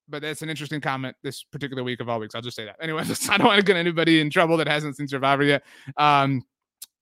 [0.09, 2.35] but that's an interesting comment this particular week of all weeks.
[2.35, 2.77] I'll just say that.
[2.81, 5.65] Anyway, I don't want to get anybody in trouble that hasn't seen Survivor yet.
[5.97, 6.43] Um,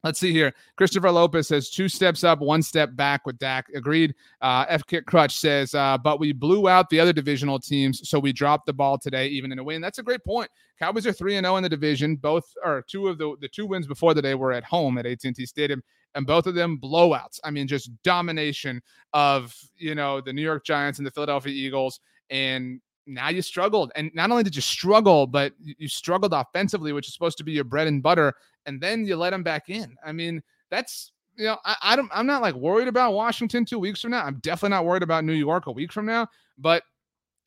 [0.06, 0.52] Let's see here.
[0.76, 3.66] Christopher Lopez says two steps up, one step back with Dak.
[3.74, 4.14] Agreed.
[4.40, 4.86] Uh, F.
[4.86, 8.66] Kit Crutch says, uh, but we blew out the other divisional teams, so we dropped
[8.66, 9.80] the ball today, even in a win.
[9.80, 10.48] That's a great point.
[10.78, 12.14] Cowboys are three and zero oh in the division.
[12.14, 15.06] Both or two of the the two wins before the day were at home at
[15.06, 15.82] AT&T Stadium,
[16.14, 17.40] and both of them blowouts.
[17.42, 18.80] I mean, just domination
[19.12, 21.98] of you know the New York Giants and the Philadelphia Eagles,
[22.30, 23.92] and now you struggled.
[23.96, 27.52] And not only did you struggle, but you struggled offensively, which is supposed to be
[27.52, 28.34] your bread and butter.
[28.66, 29.96] And then you let them back in.
[30.04, 33.78] I mean, that's you know, I, I don't I'm not like worried about Washington two
[33.78, 34.24] weeks from now.
[34.24, 36.26] I'm definitely not worried about New York a week from now,
[36.58, 36.82] but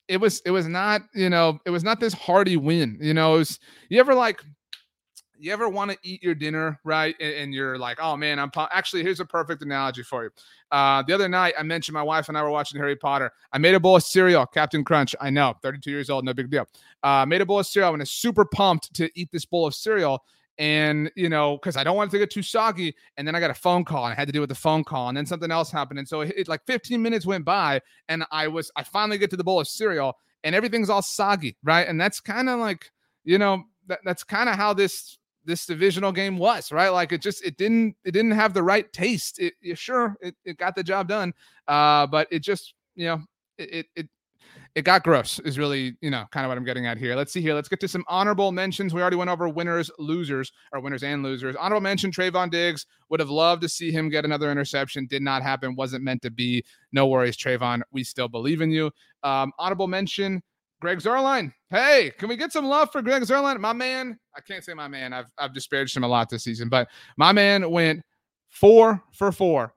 [0.08, 2.98] it was it was not, you know, it was not this hearty win.
[3.00, 3.58] You know, it was
[3.88, 4.42] you ever like
[5.40, 7.16] you ever want to eat your dinner, right?
[7.18, 10.30] And, and you're like, oh man, I'm actually here's a perfect analogy for you.
[10.70, 13.32] Uh, the other night, I mentioned my wife and I were watching Harry Potter.
[13.52, 15.16] I made a bowl of cereal, Captain Crunch.
[15.20, 16.66] I know, 32 years old, no big deal.
[17.02, 17.92] Uh, made a bowl of cereal.
[17.92, 20.24] And I was super pumped to eat this bowl of cereal.
[20.58, 22.94] And, you know, because I don't want it to get too soggy.
[23.16, 24.84] And then I got a phone call and I had to deal with the phone
[24.84, 25.08] call.
[25.08, 25.98] And then something else happened.
[25.98, 29.30] And so it, it like 15 minutes went by and I was, I finally get
[29.30, 31.88] to the bowl of cereal and everything's all soggy, right?
[31.88, 32.90] And that's kind of like,
[33.24, 35.18] you know, that, that's kind of how this
[35.50, 36.88] this divisional game was right?
[36.88, 39.38] Like it just it didn't it didn't have the right taste.
[39.38, 41.34] It, it sure it, it got the job done
[41.68, 43.22] uh but it just you know
[43.58, 44.08] it it
[44.74, 47.16] it got gross is really you know kind of what i'm getting at here.
[47.16, 47.54] Let's see here.
[47.54, 48.94] Let's get to some honorable mentions.
[48.94, 51.56] We already went over winners losers or winners and losers.
[51.56, 52.86] Honorable mention Trevon Diggs.
[53.08, 55.06] Would have loved to see him get another interception.
[55.06, 55.74] Did not happen.
[55.74, 56.64] Wasn't meant to be.
[56.92, 58.90] No worries Trevon we still believe in you.
[59.22, 60.42] Um honorable mention
[60.80, 61.52] Greg Zuerlein.
[61.68, 63.60] Hey, can we get some love for Greg Zuerlein?
[63.60, 65.12] My man, I can't say my man.
[65.12, 68.02] I've, I've disparaged him a lot this season, but my man went
[68.48, 69.74] four for four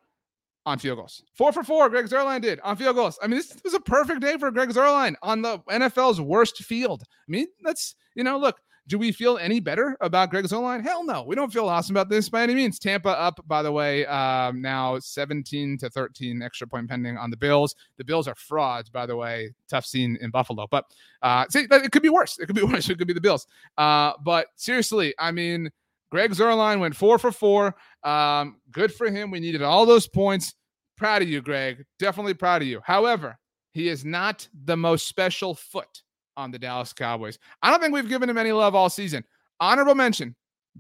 [0.66, 1.24] on field goals.
[1.34, 3.20] Four for four, Greg Zuerlein did on field goals.
[3.22, 7.04] I mean, this was a perfect day for Greg Zuerlein on the NFL's worst field.
[7.06, 8.58] I mean, that's, you know, look,
[8.88, 10.84] do we feel any better about Greg Zuerlein?
[10.84, 11.24] Hell no.
[11.24, 12.80] We don't feel awesome about this by any means.
[12.80, 17.38] Tampa up, by the way, um, now 17 to 13, extra point pending on the
[17.38, 17.76] Bills.
[17.98, 19.54] The Bills are frauds, by the way.
[19.70, 20.68] Tough scene in Buffalo.
[20.70, 20.86] But
[21.22, 22.38] uh, see, it could be worse.
[22.40, 22.90] It could be worse.
[22.90, 23.48] It could be the Bills.
[23.78, 25.70] Uh, but seriously, I mean,
[26.12, 27.76] Greg Zuerlein went four for four.
[28.04, 29.32] Um, good for him.
[29.32, 30.56] We needed all those points.
[30.98, 31.86] Proud of you, Greg.
[32.00, 32.82] Definitely proud of you.
[32.84, 33.40] However,
[33.72, 36.04] he is not the most special foot
[36.38, 37.38] on the Dallas Cowboys.
[37.62, 39.24] I don't think we've given him any love all season.
[39.60, 40.36] Honorable mention,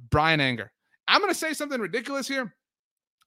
[0.09, 0.71] Bryan Anger.
[1.07, 2.53] I'm going to say something ridiculous here.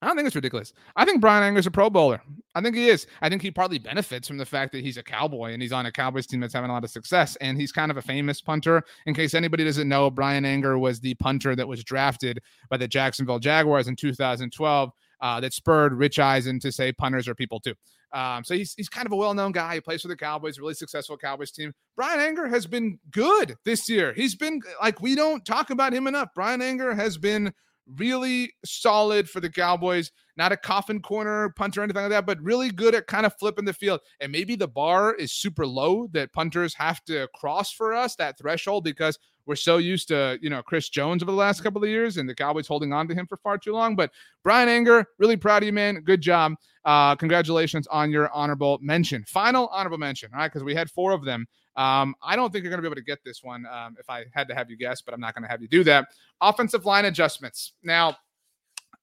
[0.02, 0.74] I don't think it's ridiculous.
[0.94, 2.20] I think Bryan Anger's a Pro Bowler.
[2.54, 3.06] I think he is.
[3.22, 5.86] I think he partly benefits from the fact that he's a Cowboy and he's on
[5.86, 7.36] a Cowboys team that's having a lot of success.
[7.36, 8.82] And he's kind of a famous punter.
[9.06, 12.86] In case anybody doesn't know, Bryan Anger was the punter that was drafted by the
[12.86, 17.74] Jacksonville Jaguars in 2012 uh, that spurred Rich Eisen to say punters are people too.
[18.12, 19.74] Um, so he's he's kind of a well-known guy.
[19.74, 21.72] He plays for the Cowboys, really successful Cowboys team.
[21.96, 24.12] Bryan Anger has been good this year.
[24.14, 26.28] He's been like we don't talk about him enough.
[26.34, 27.52] Bryan Anger has been
[27.94, 30.10] really solid for the Cowboys.
[30.36, 33.34] Not a coffin corner punter or anything like that, but really good at kind of
[33.38, 34.00] flipping the field.
[34.20, 38.36] And maybe the bar is super low that punters have to cross for us, that
[38.38, 41.88] threshold, because we're so used to, you know, Chris Jones over the last couple of
[41.88, 43.96] years and the Cowboys holding on to him for far too long.
[43.96, 44.10] But
[44.42, 46.00] Bryan Anger, really proud of you, man.
[46.00, 46.54] Good job.
[46.84, 49.24] Uh, congratulations on your honorable mention.
[49.24, 50.52] Final honorable mention, all right?
[50.52, 51.46] Because we had four of them.
[51.76, 54.08] Um, I don't think you're going to be able to get this one um, if
[54.08, 56.08] I had to have you guess, but I'm not going to have you do that.
[56.40, 57.72] Offensive line adjustments.
[57.82, 58.16] Now,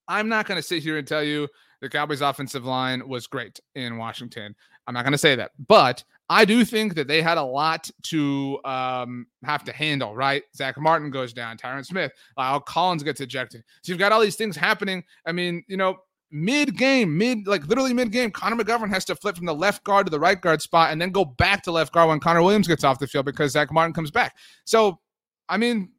[0.08, 1.48] I'm not going to sit here and tell you
[1.82, 4.56] the Cowboys' offensive line was great in Washington.
[4.88, 7.90] I'm not going to say that, but I do think that they had a lot
[8.04, 10.44] to um, have to handle, right?
[10.56, 13.64] Zack Martin goes down, Tyron Smith, La'el Collins gets ejected.
[13.82, 15.04] So you've got all these things happening.
[15.26, 15.98] I mean, you know,
[16.34, 19.84] mid game, mid like literally mid game, Connor McGovern has to flip from the left
[19.84, 22.42] guard to the right guard spot and then go back to left guard when Connor
[22.42, 24.36] Williams gets off the field because Zack Martin comes back.
[24.66, 25.00] So,
[25.48, 25.93] I mean,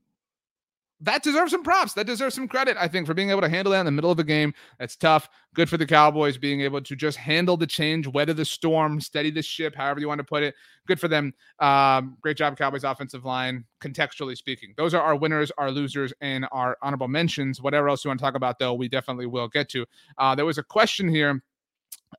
[1.00, 1.92] that deserves some props.
[1.94, 4.10] That deserves some credit, I think, for being able to handle that in the middle
[4.10, 4.54] of a game.
[4.78, 5.28] That's tough.
[5.54, 9.30] Good for the Cowboys being able to just handle the change, weather the storm, steady
[9.30, 10.54] the ship, however you want to put it.
[10.86, 11.34] Good for them.
[11.58, 14.72] Um, great job, Cowboys offensive line, contextually speaking.
[14.76, 17.60] Those are our winners, our losers, and our honorable mentions.
[17.60, 19.84] Whatever else you want to talk about, though, we definitely will get to.
[20.18, 21.42] Uh, there was a question here.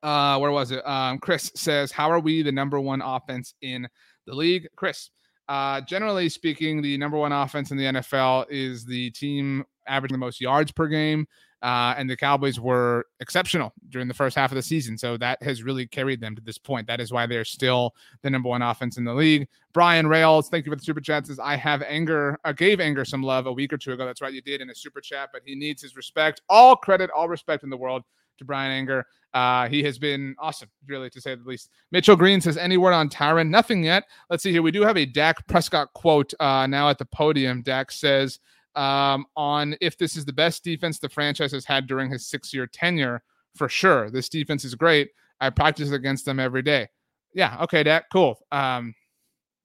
[0.02, 0.86] Uh, where was it?
[0.86, 3.88] Um, Chris says, How are we the number one offense in
[4.26, 4.68] the league?
[4.76, 5.10] Chris,
[5.48, 10.18] uh, generally speaking, the number one offense in the NFL is the team averaging the
[10.18, 11.26] most yards per game.
[11.62, 14.98] Uh, and the Cowboys were exceptional during the first half of the season.
[14.98, 16.86] So that has really carried them to this point.
[16.86, 19.48] That is why they're still the number one offense in the league.
[19.72, 21.30] Brian Rails, thank you for the super chats.
[21.38, 24.04] I have anger, I gave anger some love a week or two ago.
[24.04, 26.42] That's right, you did in a super chat, but he needs his respect.
[26.48, 28.02] All credit, all respect in the world
[28.38, 29.06] to Bryan Anger.
[29.34, 31.70] Uh, he has been awesome, really, to say the least.
[31.90, 33.48] Mitchell Green says, Any word on Tyron?
[33.48, 34.04] Nothing yet.
[34.30, 34.62] Let's see here.
[34.62, 37.62] We do have a Dak Prescott quote uh, now at the podium.
[37.62, 38.40] Dak says,
[38.76, 42.52] um, on if this is the best defense the franchise has had during his six
[42.52, 43.22] year tenure,
[43.54, 44.10] for sure.
[44.10, 45.10] This defense is great.
[45.40, 46.88] I practice against them every day.
[47.34, 47.56] Yeah.
[47.62, 48.04] Okay, Dak.
[48.12, 48.38] Cool.
[48.52, 48.94] Um,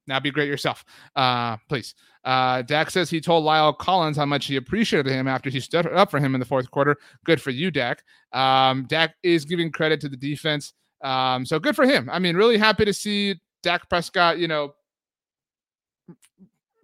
[0.06, 0.84] now be great yourself,
[1.16, 1.94] uh, please.
[2.24, 5.86] Uh, Dak says he told La'el Collins how much he appreciated him after he stood
[5.86, 6.96] up for him in the fourth quarter.
[7.24, 8.02] Good for you, Dak.
[8.32, 10.72] Um, Dak is giving credit to the defense.
[11.02, 12.08] Um, so good for him.
[12.10, 14.74] I mean, really happy to see Dak Prescott, you know,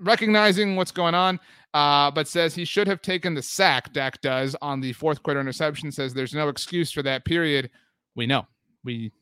[0.01, 1.39] recognizing what's going on,
[1.75, 5.41] uh, but says he should have taken the sack, Dak does, on the fourth quarter
[5.41, 5.93] interception.
[5.93, 7.71] Says there's no excuse for that period.
[8.17, 8.47] We know.
[8.85, 9.13] We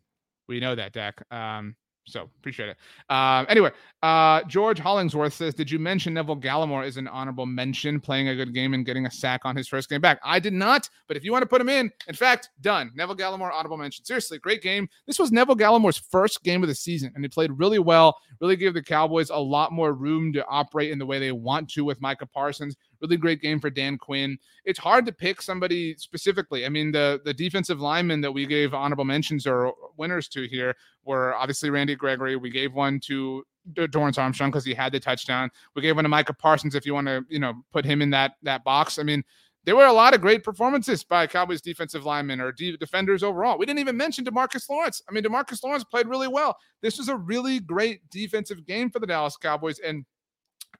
[0.48, 1.22] we know that, Dak.
[1.30, 1.76] Um,
[2.06, 2.76] so appreciate it.
[3.08, 3.70] Uh, anyway,
[4.02, 8.36] uh, George Hollingsworth says, "Did you mention Neville Gallimore is an honorable mention, playing a
[8.36, 11.16] good game and getting a sack on his first game back?" I did not, but
[11.16, 12.92] if you want to put him in, in fact, done.
[12.94, 14.04] Neville Gallimore honorable mention.
[14.04, 14.88] Seriously, great game.
[15.06, 18.16] This was Neville Gallimore's first game of the season, and he played really well.
[18.40, 21.68] Really gave the Cowboys a lot more room to operate in the way they want
[21.70, 22.76] to with Micah Parsons.
[23.00, 24.38] Really great game for Dan Quinn.
[24.64, 26.64] It's hard to pick somebody specifically.
[26.66, 30.74] I mean, the the defensive linemen that we gave honorable mentions or winners to here
[31.04, 32.36] were obviously Randy Gregory.
[32.36, 33.44] We gave one to
[33.74, 35.50] Dorance Armstrong because he had the touchdown.
[35.74, 38.10] We gave one to Micah Parsons if you want to, you know, put him in
[38.10, 38.98] that that box.
[38.98, 39.24] I mean,
[39.64, 43.58] there were a lot of great performances by Cowboys defensive linemen or de- defenders overall.
[43.58, 45.02] We didn't even mention Demarcus Lawrence.
[45.08, 46.56] I mean, Demarcus Lawrence played really well.
[46.82, 50.04] This was a really great defensive game for the Dallas Cowboys, and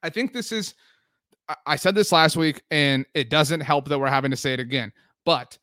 [0.02, 0.74] I think this is
[1.64, 4.60] I said this last week, and it doesn't help that we're having to say it
[4.60, 4.92] again.
[5.24, 5.58] But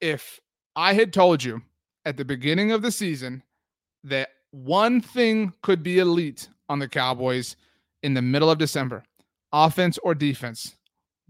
[0.00, 0.38] if
[0.76, 1.62] I had told you
[2.04, 3.42] at the beginning of the season
[4.04, 7.56] that one thing could be elite on the Cowboys
[8.02, 9.02] in the middle of December,
[9.52, 10.76] offense or defense,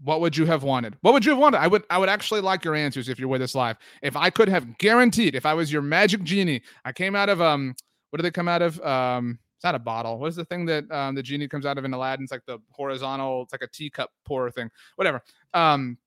[0.03, 0.97] what would you have wanted?
[1.01, 1.59] What would you have wanted?
[1.59, 3.77] I would I would actually like your answers if you're with us live.
[4.01, 7.41] If I could have guaranteed, if I was your magic genie, I came out of
[7.41, 7.75] um
[8.09, 8.81] what did they come out of?
[8.81, 10.19] Um it's not a bottle.
[10.19, 12.25] What is the thing that um, the genie comes out of in Aladdin?
[12.25, 15.21] It's like the horizontal, it's like a teacup pour thing, whatever.
[15.53, 15.97] Um,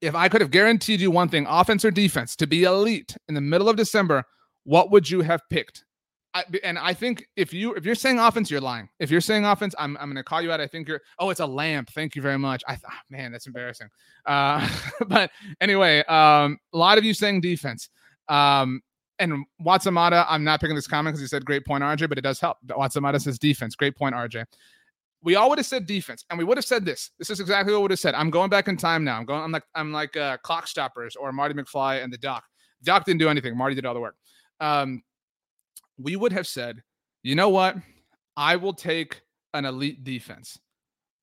[0.00, 3.34] if I could have guaranteed you one thing, offense or defense, to be elite in
[3.34, 4.24] the middle of December,
[4.64, 5.84] what would you have picked?
[6.32, 8.88] I, and I think if you if you're saying offense, you're lying.
[9.00, 10.60] If you're saying offense, I'm I'm gonna call you out.
[10.60, 11.02] I think you're.
[11.18, 11.90] Oh, it's a lamp.
[11.90, 12.62] Thank you very much.
[12.66, 13.88] I thought, man, that's embarrassing.
[14.24, 14.66] Uh,
[15.08, 15.30] but
[15.60, 17.90] anyway, um, a lot of you saying defense.
[18.28, 18.80] Um,
[19.18, 22.22] and Watsamata, I'm not picking this comment because he said great point, RJ, but it
[22.22, 22.58] does help.
[22.66, 23.74] Watsamata says defense.
[23.74, 24.44] Great point, RJ.
[25.22, 27.10] We all would have said defense, and we would have said this.
[27.18, 28.14] This is exactly what we would have said.
[28.14, 29.18] I'm going back in time now.
[29.18, 29.42] I'm going.
[29.42, 32.44] I'm like I'm like uh, clock stoppers or Marty McFly and the Doc.
[32.84, 33.56] Doc didn't do anything.
[33.56, 34.14] Marty did all the work.
[34.60, 35.02] Um,
[35.98, 36.82] we would have said,
[37.24, 37.76] you know what?
[38.36, 39.22] I will take
[39.54, 40.58] an elite defense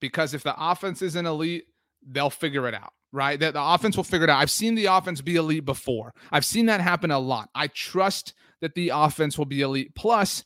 [0.01, 1.65] because if the offense isn't elite,
[2.05, 3.39] they'll figure it out right?
[3.39, 4.39] That the offense will figure it out.
[4.39, 6.14] I've seen the offense be elite before.
[6.32, 7.49] I've seen that happen a lot.
[7.56, 9.93] I trust that the offense will be elite.
[9.95, 10.43] Plus,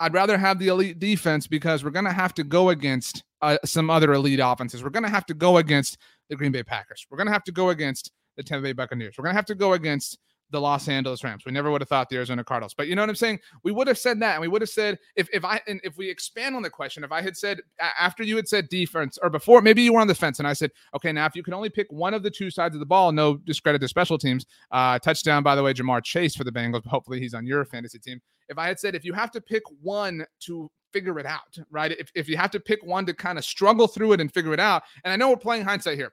[0.00, 3.58] I'd rather have the elite defense because we're going to have to go against uh,
[3.64, 4.82] some other elite offenses.
[4.82, 5.98] We're going to have to go against
[6.28, 7.06] the Green Bay Packers.
[7.10, 9.14] We're going to have to go against the Tampa Bay Buccaneers.
[9.16, 10.18] We're going to have to go against
[10.52, 11.44] the Los Angeles Rams.
[11.44, 12.74] We never would have thought the Arizona Cardinals.
[12.74, 13.40] But you know what I'm saying?
[13.64, 15.96] We would have said that, and we would have said if if I and if
[15.96, 17.60] we expand on the question, if I had said
[17.98, 20.52] after you had said defense or before, maybe you were on the fence, and I
[20.52, 22.86] said, okay, now if you can only pick one of the two sides of the
[22.86, 24.46] ball, no discredit to special teams.
[24.70, 26.86] Uh, touchdown, by the way, Ja'Marr Chase for the Bengals.
[26.86, 28.20] Hopefully, he's on your fantasy team.
[28.48, 31.92] If I had said if you have to pick one to figure it out, right?
[31.92, 34.52] If if you have to pick one to kind of struggle through it and figure
[34.52, 36.12] it out, and I know we're playing hindsight here,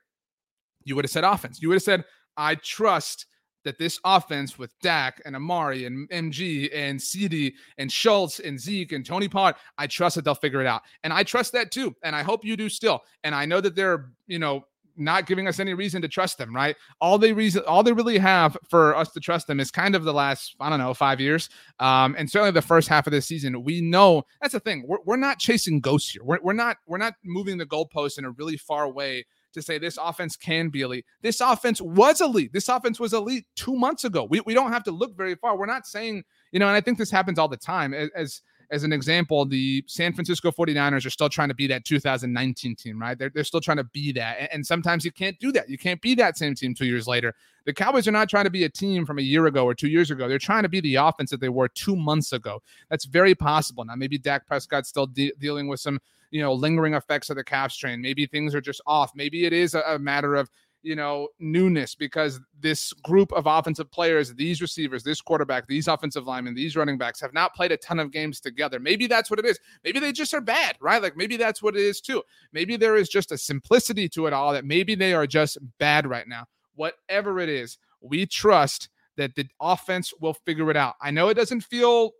[0.85, 1.61] you would have said offense.
[1.61, 2.05] You would have said
[2.37, 3.25] I trust
[3.63, 8.91] that this offense with Dak and Amari and MG and CeeDee and Schultz and Zeke
[8.91, 10.81] and Tony Pollard, I trust that they'll figure it out.
[11.03, 11.95] And I trust that too.
[12.03, 13.01] And I hope you do still.
[13.23, 14.65] And I know that they're, you know,
[14.99, 16.75] not giving us any reason to trust them, right?
[16.99, 20.03] All they reason, all they really have for us to trust them is kind of
[20.03, 21.49] the last, I don't know, five years,
[21.79, 23.63] um, and certainly the first half of the season.
[23.63, 24.83] We know that's the thing.
[24.85, 26.23] We're, we're not chasing ghosts here.
[26.23, 29.77] We're, we're not we're not moving the goalpost in a really far way to say
[29.77, 31.05] this offense can be elite.
[31.21, 32.53] This offense was elite.
[32.53, 34.25] This offense was elite two months ago.
[34.29, 35.57] We, we don't have to look very far.
[35.57, 37.93] We're not saying, you know, and I think this happens all the time.
[37.93, 38.41] As, as
[38.71, 43.01] as an example, the San Francisco 49ers are still trying to be that 2019 team,
[43.01, 43.17] right?
[43.17, 44.37] They're, they're still trying to be that.
[44.39, 45.69] And, and, sometimes you can't do that.
[45.69, 47.33] You can't be that same team two years later.
[47.65, 49.87] The Cowboys are not trying to be a team from a year ago or two
[49.87, 50.27] years ago.
[50.27, 52.61] They're trying to be the offense that they were two months ago.
[52.89, 53.83] That's very possible.
[53.85, 55.99] Now, maybe Dak Prescott's still de- dealing with some
[56.31, 58.01] you know, lingering effects of the calf strain.
[58.01, 59.11] Maybe things are just off.
[59.15, 60.49] Maybe it is a, a matter of,
[60.81, 66.25] you know, newness because this group of offensive players, these receivers, this quarterback, these offensive
[66.25, 68.79] linemen, these running backs have not played a ton of games together.
[68.79, 69.59] Maybe that's what it is.
[69.83, 71.01] Maybe they just are bad, right?
[71.01, 72.23] Like maybe that's what it is too.
[72.53, 76.07] Maybe there is just a simplicity to it all that maybe they are just bad
[76.07, 76.45] right now.
[76.75, 80.95] Whatever it is, we trust that the offense will figure it out.
[81.01, 82.11] I know it doesn't feel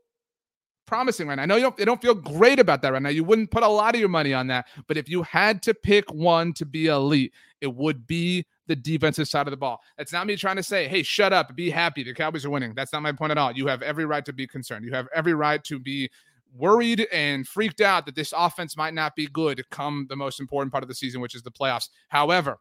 [0.89, 1.43] promising right now.
[1.43, 3.09] I know you don't, you don't feel great about that right now.
[3.09, 4.67] You wouldn't put a lot of your money on that.
[4.87, 7.31] But if you had to pick one to be elite,
[7.61, 9.81] it would be the defensive side of the ball.
[9.97, 12.03] That's not me trying to say, hey, shut up, be happy.
[12.03, 12.73] The Cowboys are winning.
[12.73, 13.51] That's not my point at all.
[13.51, 14.83] You have every right to be concerned.
[14.83, 16.09] You have every right to be
[16.57, 20.71] worried and freaked out that this offense might not be good come the most important
[20.71, 21.89] part of the season, which is the playoffs.
[22.07, 22.57] However,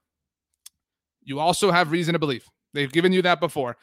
[1.25, 2.47] you also have reason to believe.
[2.75, 3.79] They've given you that before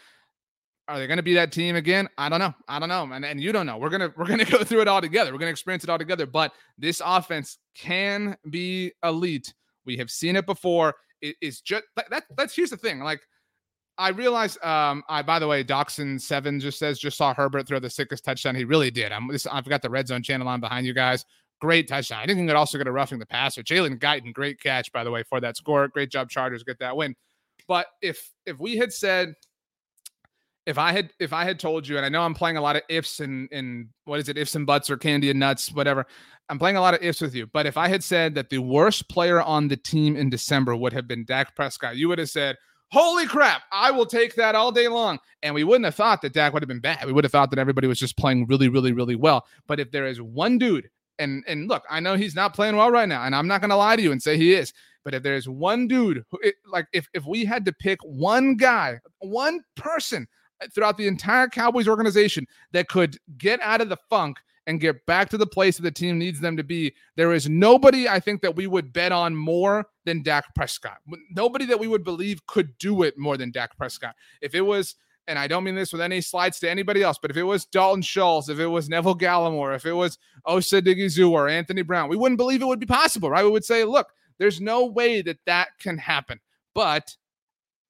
[0.88, 2.08] are they going to be that team again?
[2.18, 2.54] I don't know.
[2.68, 3.78] I don't know, and and you don't know.
[3.78, 5.32] We're gonna we're gonna go through it all together.
[5.32, 6.26] We're gonna experience it all together.
[6.26, 9.54] But this offense can be elite.
[9.86, 10.96] We have seen it before.
[11.22, 12.24] It is just that.
[12.38, 13.00] That's here's the thing.
[13.00, 13.22] Like
[13.98, 14.58] I realize.
[14.64, 18.24] Um, I by the way, Doxson Seven just says just saw Herbert throw the sickest
[18.24, 18.56] touchdown.
[18.56, 19.12] He really did.
[19.12, 19.28] I'm.
[19.28, 21.26] This, I've got the red zone channel on behind you guys.
[21.62, 22.20] Great touchdown.
[22.20, 23.64] I think didn't also get a roughing the passer.
[23.64, 25.88] Jalen Guyton, great catch by the way for that score.
[25.88, 27.16] Great job, Chargers, get that win.
[27.68, 29.34] But if if we had said
[30.66, 32.76] if I had if I had told you, and I know I'm playing a lot
[32.76, 36.06] of ifs and and what is it, ifs and buts or candy and nuts, whatever.
[36.50, 37.48] I'm playing a lot of ifs with you.
[37.48, 40.94] But if I had said that the worst player on the team in December would
[40.94, 42.56] have been Dak Prescott, you would have said,
[42.92, 45.20] Holy crap, I will take that all day long.
[45.42, 47.06] And we wouldn't have thought that Dak would have been bad.
[47.06, 49.46] We would have thought that everybody was just playing really, really, really well.
[49.68, 52.92] But if there is one dude, and and look, I know he's not playing well
[52.92, 54.74] right now, and I'm not gonna lie to you and say he is.
[55.04, 58.56] But if there's one dude who, it, like, if if we had to pick one
[58.56, 60.28] guy, one person
[60.74, 64.38] throughout the entire Cowboys organization that could get out of the funk
[64.68, 66.94] and get back to the place that the team needs them to be.
[67.16, 70.98] There is nobody I think that we would bet on more than Dak Prescott.
[71.32, 74.16] Nobody that we would believe could do it more than Dak Prescott.
[74.42, 74.96] If it was,
[75.28, 77.66] and I don't mean this with any slides to anybody else, but if it was
[77.66, 82.10] Dalton Schultz, if it was Neville Gallimore, if it was Osa Odighizuwa or Anthony Brown,
[82.10, 83.44] we wouldn't believe it would be possible, right?
[83.44, 84.08] We would say, look,
[84.40, 86.40] there's no way that that can happen.
[86.74, 87.16] But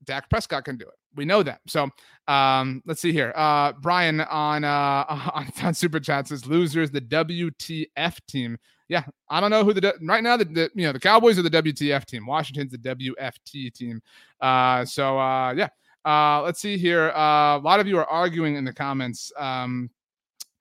[0.04, 0.94] Dak Prescott can do it.
[1.16, 1.62] We know that.
[1.68, 1.90] So
[2.28, 3.34] um, let's see here.
[3.36, 8.58] Uh, Brian on uh, on, on Super Chat says losers the WTF team.
[8.88, 11.42] Yeah, I don't know who the right now the, the you know the Cowboys are
[11.42, 12.26] the WTF team.
[12.26, 14.02] Washington's the WFT team.
[14.40, 15.70] Uh, so uh, yeah.
[16.06, 17.10] Uh, let's see here.
[17.16, 19.32] Uh, a lot of you are arguing in the comments.
[19.38, 19.90] Um,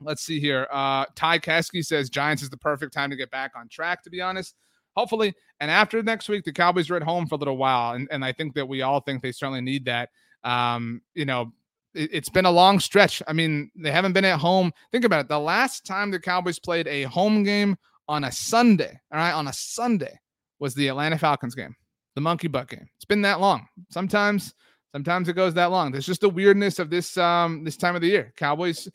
[0.01, 0.67] let's see here.
[0.73, 4.03] Uh, Ty Kasky says Giants is the perfect time to get back on track.
[4.05, 4.55] To be honest,
[4.97, 5.35] hopefully.
[5.61, 8.25] And after next week, the Cowboys are at home for a little while, and, and
[8.25, 10.09] I think that we all think they certainly need that.
[10.45, 11.53] Um, you know,
[11.95, 13.23] it, it's been a long stretch.
[13.27, 14.73] I mean, they haven't been at home.
[14.93, 15.29] Think about it.
[15.29, 17.77] The last time the Cowboys played a home game
[18.09, 20.19] on a Sunday, all right, on a Sunday,
[20.59, 21.75] was the Atlanta Falcons game,
[22.15, 22.89] the Monkey Butt game.
[22.97, 23.67] It's been that long.
[23.89, 24.55] Sometimes,
[24.93, 25.91] sometimes it goes that long.
[25.91, 28.33] There's just the weirdness of this um this time of the year.
[28.37, 28.89] Cowboys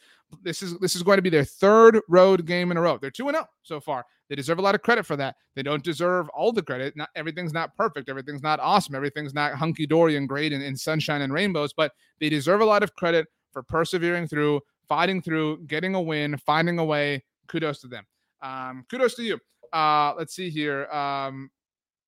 [0.43, 2.97] this is this is going to be their third road game in a row.
[2.97, 4.05] They're 2 and 0 so far.
[4.29, 5.35] They deserve a lot of credit for that.
[5.55, 6.95] They don't deserve all the credit.
[6.95, 8.09] Not everything's not perfect.
[8.09, 8.93] Everything's not awesome.
[8.93, 12.65] Everything's not hunky dory and great and, and sunshine and rainbows, but they deserve a
[12.65, 17.23] lot of credit for persevering through, fighting through, getting a win, finding a way.
[17.47, 18.05] Kudos to them.
[18.41, 19.39] Um, kudos to you.
[19.73, 20.85] Uh, let's see here.
[20.87, 21.49] Um,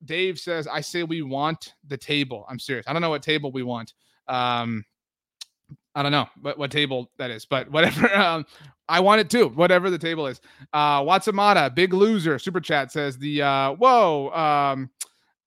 [0.06, 2.46] Dave says, I say we want the table.
[2.50, 2.86] I'm serious.
[2.88, 3.94] I don't know what table we want.
[4.28, 4.84] Um,
[5.96, 8.10] I don't know what, what table that is, but whatever.
[8.22, 8.46] Um,
[8.88, 10.42] I want it too, whatever the table is.
[10.74, 14.32] Uh, Watsamata, big loser, super chat says the uh, whoa.
[14.32, 14.90] Um,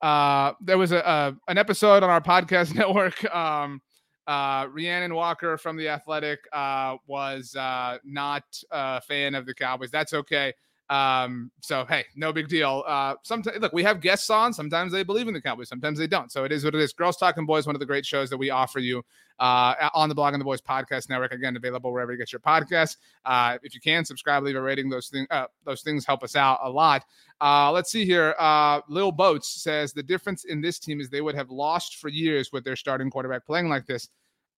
[0.01, 3.23] uh, there was a, a an episode on our podcast network.
[3.35, 3.81] Um,
[4.27, 9.91] uh, Rhiannon Walker from the Athletic uh, was uh, not a fan of the Cowboys.
[9.91, 10.55] That's okay.
[10.91, 12.85] Um, so hey, no big deal.
[12.87, 14.53] Uh, sometimes look, we have guests on.
[14.53, 16.31] Sometimes they believe in the Cowboys, sometimes they don't.
[16.31, 16.93] So it is what it is.
[16.93, 19.03] Girls Talking Boys, one of the great shows that we offer you
[19.39, 21.33] uh, on the Blogging the Boys podcast network.
[21.33, 22.99] Again, available wherever you get your podcasts.
[23.25, 24.91] Uh, if you can subscribe, leave a rating.
[24.91, 27.05] Those things, uh, those things help us out a lot.
[27.41, 28.35] Uh, let's see here.
[28.39, 32.09] Uh, Lil Boats says the difference in this team is they would have lost for
[32.09, 34.09] years with their starting quarterback playing like this.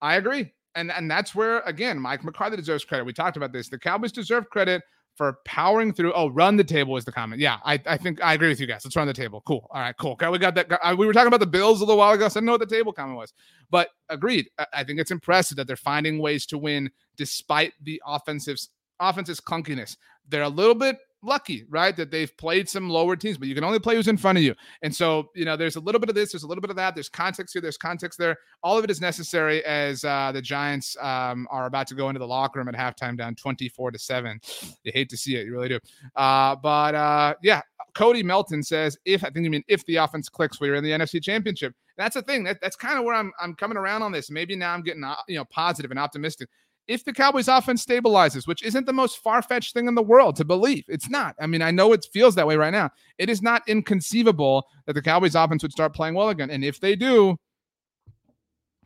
[0.02, 0.52] I agree.
[0.74, 3.04] And, and that's where, again, Mike McCarthy deserves credit.
[3.04, 3.68] We talked about this.
[3.70, 4.82] The Cowboys deserve credit
[5.16, 6.12] for powering through.
[6.12, 7.40] Oh, run the table is the comment.
[7.40, 8.84] Yeah, I, I think I agree with you guys.
[8.84, 9.42] Let's run the table.
[9.46, 9.66] Cool.
[9.70, 10.12] All right, cool.
[10.12, 10.70] Okay, we got that.
[10.70, 12.28] Uh, we were talking about the Bills a little while ago.
[12.28, 13.32] So I didn't know what the table comment was,
[13.70, 14.48] but agreed.
[14.72, 18.58] I think it's impressive that they're finding ways to win despite the offensive
[19.00, 19.96] offense's clunkiness.
[20.28, 21.96] They're a little bit lucky, right?
[21.96, 24.44] That they've played some lower teams, but you can only play who's in front of
[24.44, 24.54] you.
[24.82, 26.76] And so, you know, there's a little bit of this, there's a little bit of
[26.76, 26.94] that.
[26.94, 28.36] There's context here, there's context there.
[28.62, 32.18] All of it is necessary as uh, the Giants um, are about to go into
[32.18, 34.40] the locker room at halftime down 24 to 7.
[34.84, 35.80] You hate to see it, you really do.
[36.14, 37.62] Uh, but uh, yeah,
[37.94, 40.90] Cody Melton says, if I think you mean if the offense clicks, we're in the
[40.90, 41.74] NFC championship.
[41.96, 42.44] That's the thing.
[42.44, 44.30] That, that's kind of where I'm I'm coming around on this.
[44.30, 46.50] Maybe now I'm getting uh, you know positive and optimistic
[46.88, 50.36] if the Cowboys offense stabilizes, which isn't the most far fetched thing in the world
[50.36, 51.34] to believe, it's not.
[51.40, 52.90] I mean, I know it feels that way right now.
[53.18, 56.50] It is not inconceivable that the Cowboys offense would start playing well again.
[56.50, 57.36] And if they do,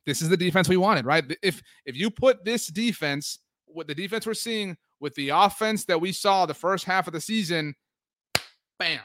[0.07, 1.25] this is the defense we wanted, right?
[1.43, 6.01] If if you put this defense, what the defense we're seeing with the offense that
[6.01, 7.75] we saw the first half of the season,
[8.79, 9.01] bam.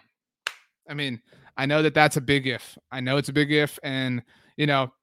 [0.90, 1.22] I mean,
[1.58, 2.78] I know that that's a big if.
[2.92, 4.24] I know it's a big if, and
[4.58, 4.94] you know,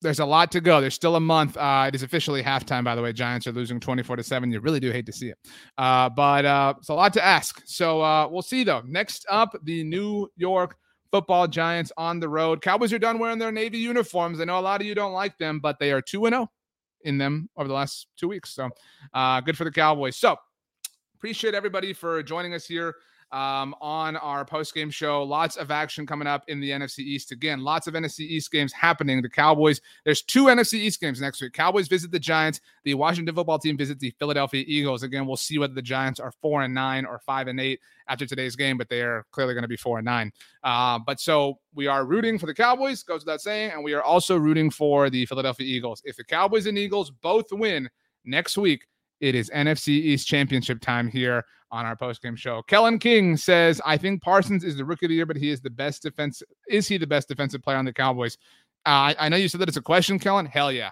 [0.00, 0.80] there's a lot to go.
[0.80, 1.56] There's still a month.
[1.56, 3.12] Uh, it is officially halftime, by the way.
[3.12, 4.50] Giants are losing 24 to 7.
[4.50, 5.38] You really do hate to see it.
[5.76, 7.62] Uh, but uh, it's a lot to ask.
[7.66, 8.82] So uh, we'll see, though.
[8.86, 10.76] Next up, the New York
[11.10, 12.62] football Giants on the road.
[12.62, 14.40] Cowboys are done wearing their Navy uniforms.
[14.40, 16.48] I know a lot of you don't like them, but they are 2 0
[17.02, 18.50] in them over the last two weeks.
[18.50, 18.68] So
[19.14, 20.16] uh, good for the Cowboys.
[20.16, 20.36] So
[21.16, 22.94] appreciate everybody for joining us here
[23.30, 25.22] um, on our post game show.
[25.22, 27.32] Lots of action coming up in the NFC East.
[27.32, 29.20] Again, lots of NFC East games happening.
[29.20, 31.52] The Cowboys, there's two NFC East games next week.
[31.52, 32.60] Cowboys visit the Giants.
[32.84, 35.02] The Washington football team visits the Philadelphia Eagles.
[35.02, 38.26] Again, we'll see whether the Giants are four and nine or five and eight after
[38.26, 40.32] today's game, but they are clearly going to be four and nine.
[40.62, 44.02] Uh, but so we are rooting for the Cowboys, goes without saying, and we are
[44.02, 46.02] also rooting for the Philadelphia Eagles.
[46.04, 47.88] If the Cowboys and Eagles both win
[48.24, 48.86] next week,
[49.20, 52.62] it is NFC East Championship time here on our postgame show.
[52.62, 55.60] Kellen King says, I think Parsons is the rookie of the year, but he is
[55.60, 56.42] the best defense.
[56.68, 58.36] Is he the best defensive player on the Cowboys?
[58.86, 60.46] Uh, I, I know you said that it's a question, Kellen.
[60.46, 60.90] Hell yeah.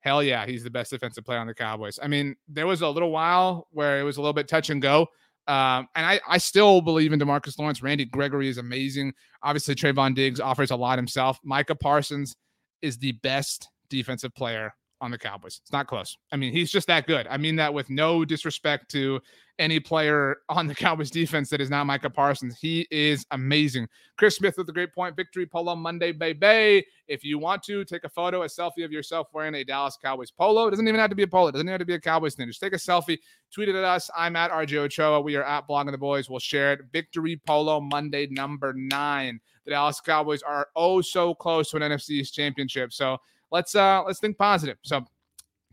[0.00, 0.44] Hell yeah.
[0.44, 1.98] He's the best defensive player on the Cowboys.
[2.02, 4.82] I mean, there was a little while where it was a little bit touch and
[4.82, 5.06] go.
[5.48, 7.82] Um, and I, I still believe in Demarcus Lawrence.
[7.82, 9.12] Randy Gregory is amazing.
[9.42, 11.38] Obviously, Trevon Diggs offers a lot himself.
[11.42, 12.36] Micah Parsons
[12.80, 15.58] is the best defensive player on the Cowboys.
[15.60, 16.16] It's not close.
[16.30, 17.26] I mean, he's just that good.
[17.28, 19.20] I mean that with no disrespect to
[19.58, 22.56] any player on the Cowboys defense that is not Micah Parsons.
[22.58, 23.88] He is amazing.
[24.16, 25.16] Chris Smith with a great point.
[25.16, 26.86] Victory Polo Monday, baby.
[27.08, 30.30] If you want to take a photo, a selfie of yourself wearing a Dallas Cowboys
[30.30, 31.48] polo, it doesn't even have to be a polo.
[31.48, 32.46] It doesn't even have to be a Cowboys thing.
[32.46, 33.18] Just take a selfie,
[33.52, 34.08] tweet it at us.
[34.16, 35.20] I'm at RJ Ochoa.
[35.20, 36.30] We are at Blogging the Boys.
[36.30, 36.80] We'll share it.
[36.92, 39.40] Victory Polo Monday, number nine.
[39.64, 42.92] The Dallas Cowboys are oh so close to an NFC championship.
[42.92, 43.18] So
[43.52, 44.78] let's uh let's think positive.
[44.82, 45.04] So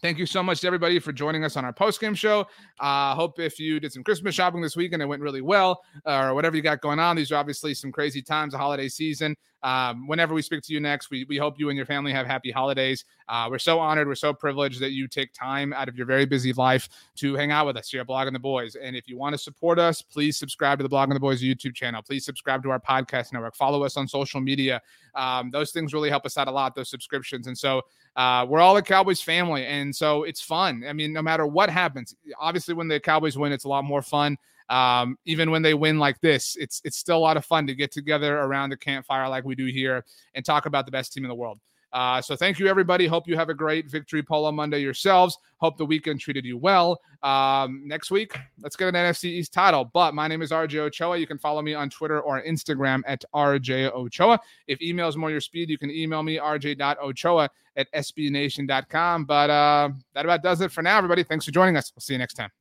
[0.02, 2.48] Thank you so much to everybody for joining us on our post game show.
[2.80, 5.82] I uh, hope if you did some Christmas shopping this weekend, it went really well,
[6.06, 7.18] uh, or whatever you got going on.
[7.18, 9.36] These are obviously some crazy times, the holiday season.
[9.64, 12.26] Um, whenever we speak to you next, we, we hope you and your family have
[12.26, 13.06] happy holidays.
[13.28, 16.26] Uh, we're so honored, we're so privileged that you take time out of your very
[16.26, 18.76] busy life to hang out with us here at Blogging the Boys.
[18.76, 21.76] And if you want to support us, please subscribe to the Blogging the Boys YouTube
[21.76, 22.02] channel.
[22.02, 23.56] Please subscribe to our podcast network.
[23.56, 24.82] Follow us on social media.
[25.16, 27.48] Um, those things really help us out a lot, those subscriptions.
[27.48, 27.82] And so
[28.16, 29.66] uh, we're all a Cowboys family.
[29.66, 30.84] And so it's fun.
[30.88, 34.02] I mean, no matter what happens, obviously, when the Cowboys win, it's a lot more
[34.02, 34.38] fun.
[34.70, 37.76] Um, even when they win like this, it's it's still a lot of fun to
[37.76, 40.06] get together around the campfire like we do here
[40.36, 41.60] and talk about the best team in the world.
[41.92, 43.08] Uh, so thank you, everybody.
[43.08, 45.38] Hope you have a great Victory Polo Monday yourselves.
[45.58, 47.00] Hope the weekend treated you well.
[47.24, 49.86] Um, next week, let's get an NFC East title.
[49.86, 51.18] But my name is RJ Ochoa.
[51.18, 54.40] You can follow me on Twitter or Instagram at RJ Ochoa.
[54.68, 59.26] If email is more your speed, you can email me rj.ochoa at sbnation.com.
[59.26, 61.24] But uh, that about does it for now, everybody.
[61.24, 61.92] Thanks for joining us.
[61.96, 62.59] We'll see you next time.